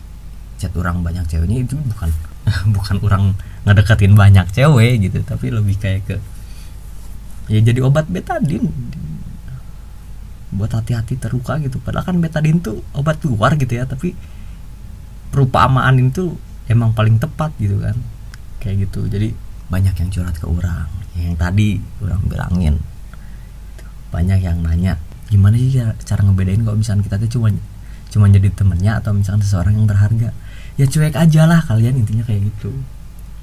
chat 0.59 0.71
orang 0.75 0.99
banyak 0.99 1.23
ceweknya 1.31 1.63
itu 1.63 1.79
bukan 1.79 2.11
bukan 2.75 2.95
orang 3.07 3.23
ngedeketin 3.63 4.13
banyak 4.15 4.47
cewek 4.51 4.99
gitu. 4.99 5.23
Tapi 5.23 5.47
lebih 5.51 5.79
kayak 5.79 6.01
ke 6.07 6.15
ya 7.51 7.59
jadi 7.59 7.83
obat 7.83 8.07
betadin 8.07 8.71
buat 10.51 10.71
hati-hati 10.71 11.15
terluka 11.15 11.59
gitu. 11.63 11.79
Padahal 11.79 12.11
kan 12.11 12.15
betadin 12.19 12.59
tuh 12.59 12.83
obat 12.91 13.19
luar 13.23 13.55
gitu 13.55 13.71
ya 13.75 13.87
tapi 13.87 14.15
perumpamaan 15.31 15.95
itu 15.99 16.35
emang 16.67 16.91
paling 16.91 17.19
tepat 17.19 17.55
gitu 17.59 17.79
kan. 17.79 17.95
Kayak 18.59 18.87
gitu. 18.87 19.07
Jadi 19.07 19.31
banyak 19.71 19.95
yang 19.95 20.09
curhat 20.11 20.35
ke 20.39 20.47
orang. 20.47 20.87
Yang 21.15 21.35
tadi 21.39 21.69
orang 22.03 22.23
bilangin. 22.27 22.75
Banyak 24.11 24.39
yang 24.43 24.59
nanya 24.63 24.99
gimana 25.31 25.55
sih 25.55 25.79
cara 25.79 26.27
ngebedain 26.27 26.59
kalau 26.59 26.75
misalnya 26.75 27.07
kita 27.07 27.15
tuh 27.23 27.39
cuma 27.39 27.47
cuma 28.11 28.27
jadi 28.27 28.51
temennya 28.51 28.99
atau 28.99 29.15
misalnya 29.15 29.47
seseorang 29.47 29.79
yang 29.79 29.87
berharga? 29.87 30.35
Ya 30.75 30.83
cuek 30.87 31.15
aja 31.15 31.47
lah 31.47 31.63
kalian 31.63 32.03
intinya 32.03 32.27
kayak 32.27 32.51
gitu. 32.51 32.75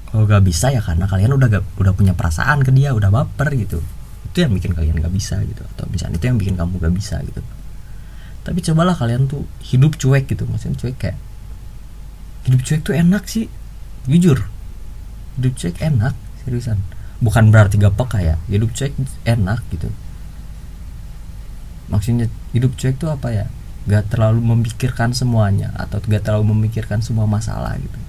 Kalau 0.09 0.29
gak 0.29 0.45
bisa 0.45 0.73
ya 0.73 0.81
karena 0.81 1.05
kalian 1.05 1.37
udah 1.37 1.49
gak, 1.49 1.65
udah 1.77 1.93
punya 1.93 2.13
perasaan 2.17 2.65
ke 2.65 2.73
dia 2.73 2.93
udah 2.97 3.13
baper 3.13 3.53
gitu 3.53 3.81
itu 4.29 4.45
yang 4.45 4.53
bikin 4.53 4.71
kalian 4.77 4.95
gak 5.01 5.13
bisa 5.13 5.41
gitu. 5.41 5.65
Atau 5.75 5.89
misalnya 5.89 6.21
itu 6.21 6.25
yang 6.29 6.37
bikin 6.37 6.55
kamu 6.55 6.77
gak 6.77 6.93
bisa 6.93 7.17
gitu. 7.25 7.41
Tapi 8.45 8.59
cobalah 8.61 8.93
kalian 8.93 9.25
tuh 9.25 9.43
hidup 9.65 9.97
cuek 9.97 10.29
gitu. 10.29 10.45
Maksudnya 10.45 10.77
cuek 10.77 10.95
kayak 11.01 11.17
hidup 12.45 12.61
cuek 12.61 12.81
tuh 12.85 12.93
enak 12.93 13.23
sih. 13.25 13.49
Jujur. 14.05 14.45
Hidup 15.41 15.53
cuek 15.57 15.75
enak 15.81 16.13
seriusan. 16.45 16.77
Bukan 17.19 17.49
berarti 17.49 17.81
gak 17.81 17.97
peka 17.97 18.19
ya 18.21 18.35
hidup 18.47 18.71
cuek 18.71 18.93
enak 19.25 19.65
gitu. 19.73 19.89
Maksudnya 21.89 22.29
hidup 22.53 22.77
cuek 22.77 23.01
tuh 23.01 23.09
apa 23.09 23.33
ya? 23.33 23.45
Gak 23.89 24.13
terlalu 24.13 24.45
memikirkan 24.45 25.11
semuanya 25.17 25.73
atau 25.73 25.97
gak 26.05 26.21
terlalu 26.21 26.53
memikirkan 26.53 27.01
semua 27.01 27.25
masalah 27.25 27.75
gitu. 27.81 27.99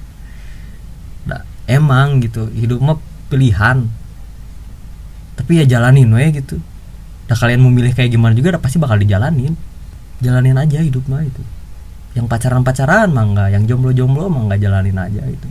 Nah, 1.25 1.43
emang 1.65 2.21
gitu 2.21 2.49
hidup 2.53 2.81
mah 2.85 2.99
pilihan 3.33 3.89
tapi 5.41 5.65
ya 5.65 5.65
jalanin 5.65 6.13
we 6.13 6.29
gitu. 6.37 6.61
Nah 7.27 7.37
kalian 7.39 7.65
memilih 7.65 7.97
kayak 7.97 8.13
gimana 8.13 8.37
juga 8.37 8.61
pasti 8.61 8.77
bakal 8.77 9.01
dijalanin. 9.01 9.57
Jalanin 10.21 10.61
aja 10.61 10.85
hidup 10.85 11.09
mah 11.09 11.25
itu 11.25 11.41
yang 12.19 12.27
pacaran 12.27 12.67
pacaran 12.67 13.09
mah 13.15 13.23
enggak 13.23 13.49
yang 13.55 13.65
jomblo 13.71 13.95
jomblo 13.95 14.27
mah 14.27 14.51
enggak 14.51 14.67
jalanin 14.67 14.99
aja 14.99 15.23
itu 15.31 15.49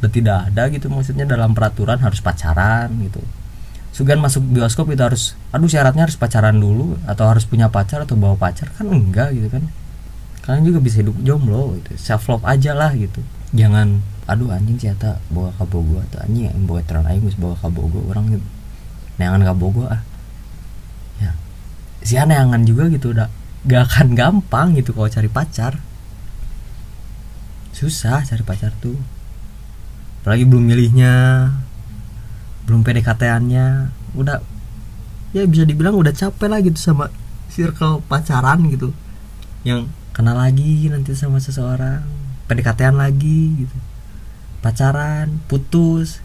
udah 0.00 0.10
tidak 0.12 0.36
ada 0.52 0.62
gitu 0.68 0.92
maksudnya 0.92 1.24
dalam 1.24 1.56
peraturan 1.56 1.96
harus 1.96 2.20
pacaran 2.20 2.92
gitu. 3.00 3.24
Sugan 3.94 4.20
masuk 4.20 4.44
bioskop 4.52 4.90
itu 4.92 5.00
harus 5.00 5.32
aduh 5.48 5.70
syaratnya 5.70 6.04
harus 6.04 6.18
pacaran 6.20 6.60
dulu 6.60 6.98
atau 7.08 7.24
harus 7.30 7.48
punya 7.48 7.72
pacar 7.72 8.04
atau 8.04 8.18
bawa 8.18 8.36
pacar 8.36 8.68
kan 8.76 8.84
enggak 8.90 9.32
gitu 9.32 9.48
kan. 9.48 9.64
Kalian 10.44 10.68
juga 10.68 10.78
bisa 10.84 11.00
hidup 11.00 11.16
jomblo 11.24 11.72
gitu. 11.80 11.96
Self 11.96 12.28
love 12.28 12.44
aja 12.44 12.76
lah 12.76 12.92
gitu. 12.92 13.24
Jangan 13.56 14.04
aduh 14.28 14.52
anjing 14.52 14.76
siapa 14.76 15.24
bawa 15.32 15.56
ke 15.56 15.64
Bogor 15.64 16.04
atau 16.12 16.20
anjing 16.20 16.52
yang 16.52 16.64
bawa 16.68 16.84
terang 16.84 17.08
aing 17.08 17.24
bawa 17.40 17.56
ke 17.56 17.68
Bogor 17.72 18.04
orang 18.12 18.28
gitu 18.36 18.46
neangan 19.16 19.42
ke 19.42 19.52
Bogor 19.54 19.88
ah. 19.90 20.02
Ya. 21.22 21.32
Si 22.02 22.18
neangan 22.18 22.62
juga 22.66 22.90
gitu 22.90 23.14
udah. 23.14 23.30
Gak 23.64 23.82
akan 23.88 24.08
gampang 24.12 24.76
gitu 24.76 24.92
kalau 24.92 25.08
cari 25.08 25.30
pacar. 25.30 25.80
Susah 27.72 28.22
cari 28.26 28.42
pacar 28.44 28.74
tuh. 28.78 28.98
Apalagi 30.22 30.44
belum 30.48 30.64
milihnya 30.68 31.14
belum 32.64 32.80
PDKT-annya 32.80 33.92
udah 34.16 34.40
ya 35.36 35.44
bisa 35.44 35.68
dibilang 35.68 36.00
udah 36.00 36.16
capek 36.16 36.48
lah 36.48 36.64
gitu 36.64 36.80
sama 36.80 37.12
circle 37.52 38.00
pacaran 38.08 38.68
gitu. 38.72 38.92
Yang 39.64 39.88
kenal 40.16 40.36
lagi 40.36 40.88
nanti 40.88 41.12
sama 41.12 41.40
seseorang 41.40 42.04
PDKT-an 42.48 42.96
lagi 42.96 43.64
gitu. 43.64 43.76
Pacaran 44.64 45.44
putus 45.44 46.24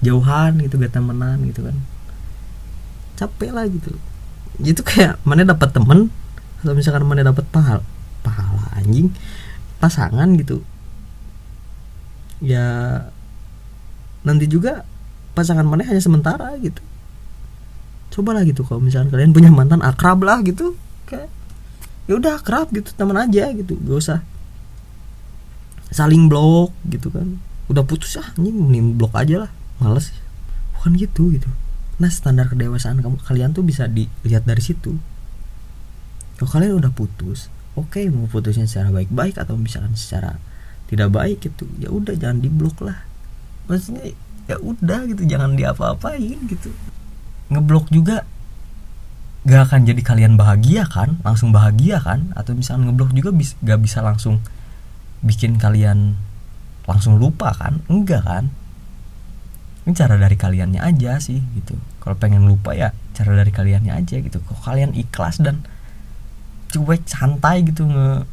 jauhan 0.00 0.56
gitu 0.64 0.80
gak 0.80 0.96
temenan 0.96 1.44
gitu 1.44 1.68
kan 1.68 1.76
capek 3.20 3.52
lah 3.52 3.68
gitu. 3.68 3.92
Itu 4.64 4.80
kayak 4.80 5.20
mana 5.28 5.44
dapat 5.44 5.76
temen 5.76 6.08
atau 6.64 6.72
misalkan 6.72 7.04
mana 7.04 7.20
dapat 7.20 7.44
pahala 7.52 7.84
pahala 8.24 8.64
anjing 8.80 9.12
pasangan 9.76 10.32
gitu. 10.40 10.64
Ya 12.40 12.64
nanti 14.24 14.48
juga 14.48 14.88
pasangan 15.36 15.68
mana 15.68 15.84
hanya 15.84 16.00
sementara 16.00 16.56
gitu. 16.64 16.80
Cobalah 18.10 18.42
gitu 18.48 18.64
kalau 18.64 18.80
misalnya 18.80 19.12
kalian 19.12 19.36
punya 19.36 19.52
mantan 19.52 19.84
akrab 19.84 20.24
lah 20.24 20.40
gitu 20.40 20.74
kayak 21.04 21.28
ya 22.08 22.16
udah 22.16 22.40
akrab 22.40 22.72
gitu 22.72 22.90
teman 22.96 23.14
aja 23.14 23.52
gitu 23.54 23.78
gak 23.86 23.98
usah 24.00 24.18
saling 25.92 26.26
blok 26.32 26.72
gitu 26.88 27.12
kan. 27.12 27.36
Udah 27.68 27.84
putus 27.84 28.16
ah 28.16 28.32
ini 28.40 28.50
mending 28.50 28.96
blok 28.96 29.12
aja 29.14 29.46
lah 29.46 29.50
males. 29.78 30.10
Bukan 30.76 30.96
gitu 30.96 31.36
gitu 31.36 31.48
nah 32.00 32.08
standar 32.08 32.48
kedewasaan 32.48 33.04
kamu 33.04 33.20
kalian 33.20 33.52
tuh 33.52 33.60
bisa 33.60 33.84
dilihat 33.84 34.48
dari 34.48 34.64
situ. 34.64 34.96
Kalau 36.40 36.48
kalian 36.48 36.80
udah 36.80 36.88
putus 36.96 37.52
oke 37.78 38.00
okay, 38.00 38.10
mau 38.10 38.26
putusnya 38.26 38.66
secara 38.66 38.90
baik-baik 38.90 39.38
atau 39.38 39.54
misalkan 39.54 39.94
secara 39.94 40.40
tidak 40.90 41.12
baik 41.14 41.38
gitu 41.44 41.70
ya 41.78 41.92
udah 41.92 42.16
jangan 42.16 42.42
diblok 42.42 42.82
lah. 42.82 43.04
Maksudnya 43.70 44.16
ya 44.50 44.56
udah 44.58 45.06
gitu 45.06 45.22
jangan 45.28 45.54
diapa-apain 45.54 46.40
gitu. 46.50 46.72
Ngeblok 47.52 47.92
juga 47.94 48.26
gak 49.46 49.70
akan 49.70 49.86
jadi 49.86 50.02
kalian 50.02 50.34
bahagia 50.34 50.88
kan? 50.90 51.22
Langsung 51.22 51.54
bahagia 51.54 52.02
kan? 52.02 52.34
Atau 52.34 52.58
misalnya 52.58 52.90
ngeblok 52.90 53.14
juga 53.14 53.30
bis, 53.30 53.54
gak 53.62 53.78
bisa 53.78 54.02
langsung 54.02 54.42
bikin 55.22 55.60
kalian 55.60 56.18
langsung 56.88 57.20
lupa 57.22 57.54
kan? 57.54 57.84
Enggak 57.86 58.26
kan? 58.26 58.50
Ini 59.86 59.94
cara 59.94 60.18
dari 60.18 60.34
kaliannya 60.34 60.82
aja 60.82 61.22
sih 61.22 61.38
gitu 61.54 61.78
kalau 62.10 62.18
pengen 62.18 62.42
lupa 62.42 62.74
ya 62.74 62.90
cara 63.14 63.38
dari 63.38 63.54
kaliannya 63.54 63.94
aja 63.94 64.18
gitu. 64.18 64.42
Kok 64.42 64.66
kalian 64.66 64.98
ikhlas 64.98 65.38
dan 65.38 65.62
cuek 66.74 67.06
santai 67.06 67.62
gitu 67.62 67.86
nge 67.86 68.26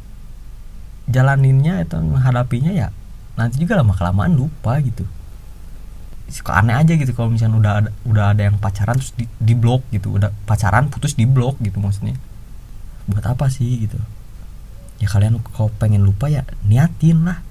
jalaninnya 1.06 1.86
atau 1.86 2.02
menghadapinya 2.02 2.74
ya 2.74 2.90
nanti 3.38 3.62
juga 3.62 3.78
lama 3.78 3.94
kelamaan 3.94 4.34
lupa 4.34 4.82
gitu. 4.82 5.06
Suka 6.26 6.58
aneh 6.58 6.74
aja 6.74 6.90
gitu 6.98 7.14
kalau 7.14 7.30
misalnya 7.30 7.54
udah 7.54 7.72
ada, 7.78 7.90
udah 8.02 8.24
ada 8.34 8.42
yang 8.50 8.58
pacaran 8.58 8.98
terus 8.98 9.14
di, 9.14 9.30
di 9.38 9.54
blok 9.54 9.86
gitu. 9.94 10.18
Udah 10.18 10.34
pacaran 10.42 10.90
putus 10.90 11.14
di 11.14 11.22
blok 11.22 11.62
gitu 11.62 11.78
maksudnya. 11.78 12.18
Buat 13.06 13.30
apa 13.30 13.46
sih 13.46 13.86
gitu? 13.86 14.02
Ya 14.98 15.06
kalian 15.06 15.38
kalau 15.54 15.70
pengen 15.78 16.02
lupa 16.02 16.26
ya 16.26 16.42
niatin 16.66 17.22
lah. 17.22 17.46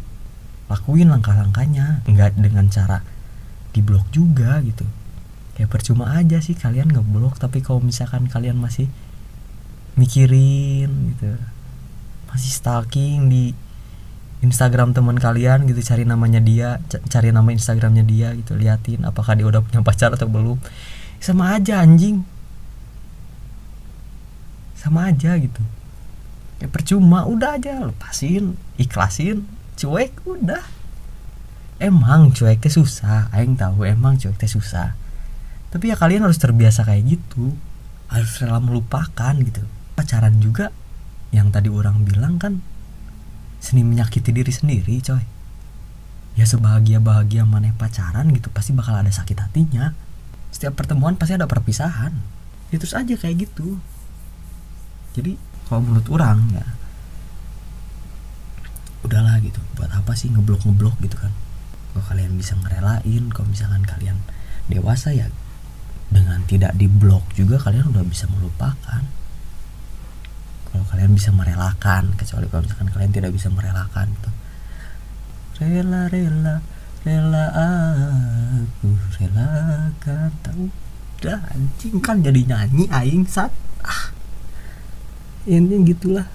Lakuin 0.68 1.08
langkah-langkahnya. 1.08 2.04
Nggak 2.04 2.36
dengan 2.36 2.68
cara 2.68 3.00
di 3.72 3.80
blok 3.80 4.12
juga 4.12 4.60
gitu 4.68 4.84
kayak 5.58 5.74
percuma 5.74 6.14
aja 6.14 6.38
sih 6.38 6.54
kalian 6.54 6.94
ngeblok 6.94 7.42
tapi 7.42 7.66
kalau 7.66 7.82
misalkan 7.82 8.30
kalian 8.30 8.62
masih 8.62 8.86
mikirin 9.98 11.18
gitu 11.18 11.34
masih 12.30 12.54
stalking 12.54 13.26
di 13.26 13.58
Instagram 14.46 14.94
teman 14.94 15.18
kalian 15.18 15.66
gitu 15.66 15.82
cari 15.82 16.06
namanya 16.06 16.38
dia 16.38 16.78
cari 17.10 17.34
nama 17.34 17.50
Instagramnya 17.50 18.06
dia 18.06 18.38
gitu 18.38 18.54
liatin 18.54 19.02
apakah 19.02 19.34
dia 19.34 19.50
udah 19.50 19.66
punya 19.66 19.82
pacar 19.82 20.14
atau 20.14 20.30
belum. 20.30 20.62
Sama 21.18 21.58
aja 21.58 21.82
anjing. 21.82 22.22
Sama 24.78 25.10
aja 25.10 25.34
gitu. 25.42 25.66
Ya 26.62 26.70
percuma 26.70 27.26
udah 27.26 27.58
aja 27.58 27.82
lepasin 27.82 28.54
ikhlasin 28.78 29.50
cuek 29.74 30.14
udah. 30.22 30.62
Emang 31.82 32.30
cuek 32.30 32.62
teh 32.62 32.70
susah 32.70 33.34
aing 33.34 33.58
tahu 33.58 33.90
emang 33.90 34.22
cuek 34.22 34.38
teh 34.38 34.50
susah 34.50 35.07
tapi 35.68 35.92
ya 35.92 35.96
kalian 36.00 36.24
harus 36.24 36.40
terbiasa 36.40 36.88
kayak 36.88 37.20
gitu. 37.20 37.52
Harus 38.08 38.40
rela 38.40 38.64
melupakan 38.64 39.36
gitu. 39.36 39.64
Pacaran 40.00 40.40
juga 40.40 40.72
yang 41.36 41.52
tadi 41.52 41.68
orang 41.68 42.08
bilang 42.08 42.40
kan 42.40 42.64
seni 43.60 43.84
menyakiti 43.84 44.32
diri 44.32 44.54
sendiri 44.54 44.96
coy. 45.04 45.24
Ya 46.38 46.46
sebahagia 46.46 47.02
bahagia 47.04 47.44
mana 47.44 47.74
pacaran 47.76 48.30
gitu 48.32 48.48
pasti 48.54 48.72
bakal 48.72 48.96
ada 48.96 49.12
sakit 49.12 49.36
hatinya. 49.36 49.92
Setiap 50.54 50.80
pertemuan 50.80 51.20
pasti 51.20 51.36
ada 51.36 51.50
perpisahan. 51.50 52.16
Ya 52.72 52.78
terus 52.80 52.96
aja 52.96 53.16
kayak 53.20 53.50
gitu. 53.52 53.84
Jadi 55.20 55.36
kalau 55.68 55.84
menurut 55.84 56.08
orang 56.14 56.48
ya 56.56 56.64
udahlah 59.04 59.36
gitu. 59.44 59.60
Buat 59.76 59.92
apa 59.92 60.16
sih 60.16 60.32
ngeblok 60.32 60.64
ngeblok 60.64 60.96
gitu 61.04 61.20
kan? 61.20 61.36
Kalau 61.92 62.04
kalian 62.08 62.40
bisa 62.40 62.56
ngerelain 62.56 63.24
kalau 63.36 63.48
misalkan 63.52 63.84
kalian 63.84 64.16
dewasa 64.72 65.12
ya 65.12 65.28
dengan 66.08 66.40
tidak 66.48 66.76
diblok 66.80 67.24
juga 67.36 67.60
kalian 67.60 67.92
udah 67.92 68.04
bisa 68.08 68.26
melupakan. 68.32 69.04
Kalau 70.68 70.84
kalian 70.94 71.12
bisa 71.16 71.32
merelakan 71.36 72.16
kecuali 72.16 72.48
kalau 72.48 72.64
misalkan 72.64 72.90
kalian 72.92 73.12
tidak 73.12 73.32
bisa 73.36 73.48
merelakan 73.52 74.08
gitu. 74.12 74.32
Rela 75.58 76.06
rela 76.12 76.62
rela 77.02 77.46
aku 78.62 78.94
relakan 79.18 80.30
tahu 80.46 80.70
dah 81.18 81.42
anjing 81.50 81.98
kan 81.98 82.22
jadi 82.22 82.46
nyanyi 82.46 82.86
aing 82.94 83.26
sat. 83.26 83.52
Ah. 83.82 84.14
Ini 85.48 85.82
gitulah. 85.88 86.28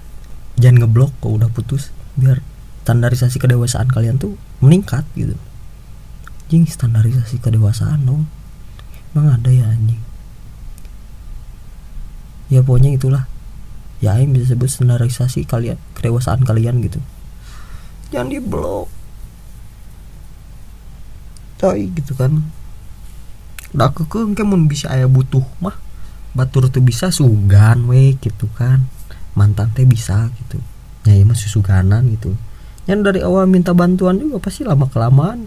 Jangan 0.56 0.84
ngeblok 0.84 1.12
kok 1.20 1.32
udah 1.32 1.48
putus. 1.52 1.92
Biar 2.16 2.40
standarisasi 2.82 3.38
kedewasaan 3.40 3.88
kalian 3.88 4.18
tuh 4.18 4.36
meningkat 4.58 5.06
gitu. 5.14 5.36
Anjing 6.48 6.68
standarisasi 6.68 7.40
kedewasaan 7.40 8.04
dong 8.04 8.28
emang 9.12 9.36
ada 9.36 9.50
ya 9.52 9.68
anjing? 9.68 10.00
Ya 12.52 12.60
pokoknya 12.60 12.96
itulah. 12.96 13.24
Ya 14.02 14.18
aing 14.18 14.34
bisa 14.34 14.52
sebut 14.52 14.66
standarisasi 14.66 15.46
kalian 15.46 15.78
kedewasaan 15.94 16.42
kalian 16.42 16.82
gitu. 16.82 16.98
Jangan 18.10 18.28
di 18.28 18.42
blok 18.42 18.90
coy 21.62 21.86
gitu 21.94 22.18
kan. 22.18 22.42
Udah 23.72 23.94
kekeng 23.94 24.34
kemun 24.34 24.66
bisa 24.66 24.90
ayah 24.90 25.06
butuh 25.06 25.46
mah. 25.62 25.78
Batur 26.34 26.66
tuh 26.66 26.82
bisa 26.82 27.14
sugan 27.14 27.86
we 27.86 28.18
gitu 28.18 28.50
kan. 28.58 28.90
Mantan 29.38 29.70
teh 29.70 29.86
bisa 29.86 30.28
gitu. 30.42 30.58
Nyai 31.06 31.22
mah 31.22 31.38
susuganan 31.38 32.10
gitu. 32.10 32.34
Yang 32.90 33.00
dari 33.06 33.20
awal 33.22 33.46
minta 33.46 33.70
bantuan 33.70 34.18
juga 34.18 34.42
pasti 34.42 34.66
lama 34.66 34.90
kelamaan 34.90 35.46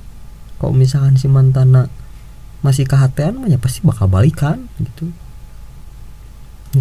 kalau 0.56 0.72
misalkan 0.72 1.20
si 1.20 1.28
mantana 1.28 1.92
masih 2.66 2.90
kehatian 2.90 3.46
ya 3.46 3.62
pasti 3.62 3.86
bakal 3.86 4.10
balikan 4.10 4.66
gitu. 4.82 5.14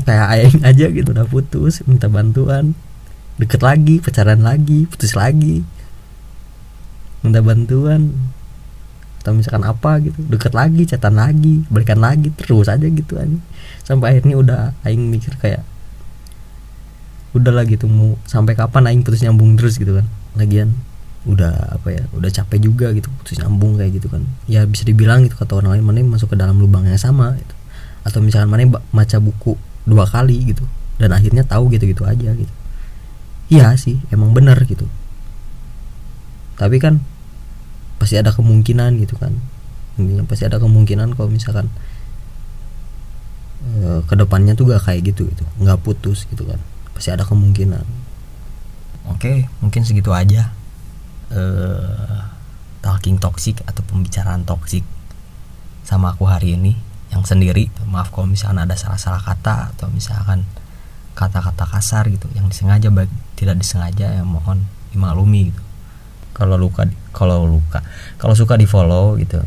Kayak 0.08 0.26
aing 0.32 0.58
aja 0.64 0.86
gitu 0.88 1.12
udah 1.12 1.28
putus 1.28 1.84
minta 1.84 2.08
bantuan. 2.08 2.72
Deket 3.36 3.60
lagi 3.60 4.00
pacaran 4.00 4.40
lagi 4.40 4.88
putus 4.88 5.12
lagi. 5.12 5.60
Minta 7.20 7.44
bantuan. 7.44 8.16
Atau 9.20 9.36
misalkan 9.36 9.64
apa 9.64 10.04
gitu 10.04 10.20
deket 10.28 10.52
lagi 10.52 10.84
catatan 10.84 11.16
lagi 11.16 11.64
balikan 11.72 11.96
lagi 11.96 12.28
terus 12.36 12.68
aja 12.68 12.84
gitu 12.84 13.16
aja 13.16 13.40
sampai 13.80 14.12
akhirnya 14.12 14.36
udah 14.36 14.60
aing 14.84 15.08
mikir 15.08 15.40
kayak 15.40 15.64
udah 17.32 17.48
lah 17.48 17.64
gitu 17.64 17.88
mau 17.88 18.20
sampai 18.28 18.52
kapan 18.52 18.84
aing 18.92 19.00
putus 19.00 19.24
nyambung 19.24 19.56
terus 19.56 19.80
gitu 19.80 19.96
kan 19.96 20.06
lagian 20.36 20.76
udah 21.24 21.80
apa 21.80 21.88
ya 21.88 22.04
udah 22.12 22.28
capek 22.28 22.68
juga 22.68 22.92
gitu 22.92 23.08
putus 23.08 23.40
nyambung 23.40 23.80
kayak 23.80 23.96
gitu 23.96 24.12
kan. 24.12 24.22
Ya 24.44 24.68
bisa 24.68 24.84
dibilang 24.84 25.24
gitu 25.24 25.40
kata 25.40 25.56
orang 25.56 25.80
lain 25.80 25.84
mana 25.84 26.04
masuk 26.04 26.32
ke 26.32 26.36
dalam 26.36 26.60
lubang 26.60 26.84
yang 26.84 27.00
sama 27.00 27.32
gitu. 27.40 27.54
Atau 28.04 28.20
misalkan 28.20 28.52
mana 28.52 28.68
baca 28.92 29.16
buku 29.16 29.56
dua 29.88 30.04
kali 30.04 30.52
gitu 30.52 30.64
dan 31.00 31.16
akhirnya 31.16 31.42
tahu 31.44 31.72
gitu 31.72 31.88
gitu 31.88 32.04
aja 32.04 32.36
gitu. 32.36 32.52
Iya 33.48 33.72
sih 33.80 34.00
emang 34.12 34.36
bener 34.36 34.60
gitu. 34.68 34.84
Tapi 36.60 36.76
kan 36.76 37.00
pasti 37.96 38.20
ada 38.20 38.28
kemungkinan 38.28 39.00
gitu 39.00 39.16
kan. 39.16 39.32
Pasti 40.28 40.44
ada 40.44 40.60
kemungkinan 40.60 41.16
kalau 41.16 41.32
misalkan 41.32 41.72
e, 43.64 44.04
ke 44.04 44.14
depannya 44.18 44.52
tuh 44.52 44.68
gak 44.68 44.84
kayak 44.90 45.14
gitu 45.14 45.24
gitu 45.32 45.44
nggak 45.56 45.80
putus 45.80 46.28
gitu 46.28 46.44
kan. 46.44 46.60
Pasti 46.92 47.08
ada 47.16 47.24
kemungkinan. 47.24 47.84
Oke 49.08 49.48
mungkin 49.64 49.88
segitu 49.88 50.12
aja 50.12 50.52
e, 51.34 51.42
talking 52.80 53.18
toxic 53.18 53.58
atau 53.66 53.82
pembicaraan 53.82 54.46
toxic 54.46 54.86
sama 55.82 56.14
aku 56.14 56.24
hari 56.30 56.54
ini 56.56 56.78
yang 57.10 57.26
sendiri. 57.26 57.68
Maaf 57.90 58.14
kalau 58.14 58.30
misalkan 58.30 58.62
ada 58.62 58.78
salah-salah 58.78 59.20
kata 59.20 59.74
atau 59.76 59.90
misalkan 59.90 60.46
kata-kata 61.14 61.66
kasar 61.70 62.10
gitu 62.10 62.26
yang 62.34 62.50
disengaja 62.50 62.90
baik 62.90 63.10
tidak 63.38 63.62
disengaja 63.62 64.18
ya 64.18 64.22
mohon 64.22 64.66
dimaklumi 64.90 65.50
gitu. 65.52 65.62
Kalau 66.34 66.58
luka 66.58 66.86
kalau 67.14 67.46
luka 67.46 67.82
kalau 68.18 68.34
suka 68.34 68.58
di 68.58 68.66
follow 68.66 69.18
gitu. 69.18 69.42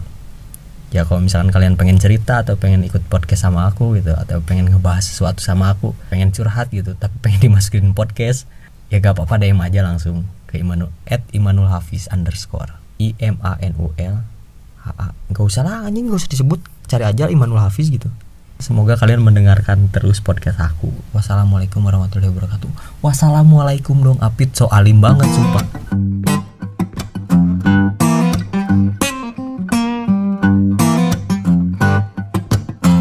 Ya 0.88 1.03
kalau 1.03 1.19
misalkan 1.19 1.51
kalian 1.51 1.75
pengen 1.75 1.99
cerita 1.99 2.47
atau 2.47 2.55
pengen 2.55 2.79
ikut 2.88 3.03
podcast 3.11 3.43
sama 3.43 3.67
aku 3.67 3.99
gitu 3.99 4.15
atau 4.15 4.39
pengen 4.39 4.71
ngebahas 4.71 5.03
sesuatu 5.03 5.43
sama 5.43 5.75
aku 5.75 5.91
pengen 6.07 6.31
curhat 6.31 6.71
gitu 6.71 6.95
tapi 6.95 7.11
pengen 7.19 7.39
dimasukin 7.51 7.91
podcast 7.91 8.47
ya 8.88 9.03
gak 9.03 9.19
apa-apa 9.19 9.43
DM 9.43 9.59
aja 9.59 9.83
langsung 9.83 10.23
ke 10.48 10.64
Imanul 10.64 10.89
at 11.06 11.22
Imanul 11.36 11.70
Hafiz 11.70 12.08
underscore 12.10 12.80
I 12.98 13.14
M 13.20 13.38
A 13.43 13.60
N 13.62 13.76
U 13.78 13.93
L 14.00 14.24
H 14.82 14.86
A 14.95 15.12
nggak 15.30 15.43
usah 15.43 15.68
lah 15.68 15.86
anjing 15.86 16.08
nggak 16.08 16.24
usah 16.24 16.32
disebut 16.32 16.60
cari 16.88 17.04
aja 17.04 17.28
Imanul 17.28 17.60
Hafiz 17.60 17.91
gitu 17.91 18.08
Semoga 18.58 18.98
kalian 18.98 19.22
mendengarkan 19.22 19.93
terus 19.93 20.18
podcast 20.18 20.58
aku. 20.58 20.89
Wassalamualaikum 21.14 21.78
warahmatullahi 21.86 22.34
wabarakatuh. 22.34 23.06
Wassalamualaikum 23.06 24.02
dong 24.02 24.18
Apit 24.18 24.58
so 24.58 24.66
alim 24.74 24.98
banget 24.98 25.30
sumpah. 25.30 25.62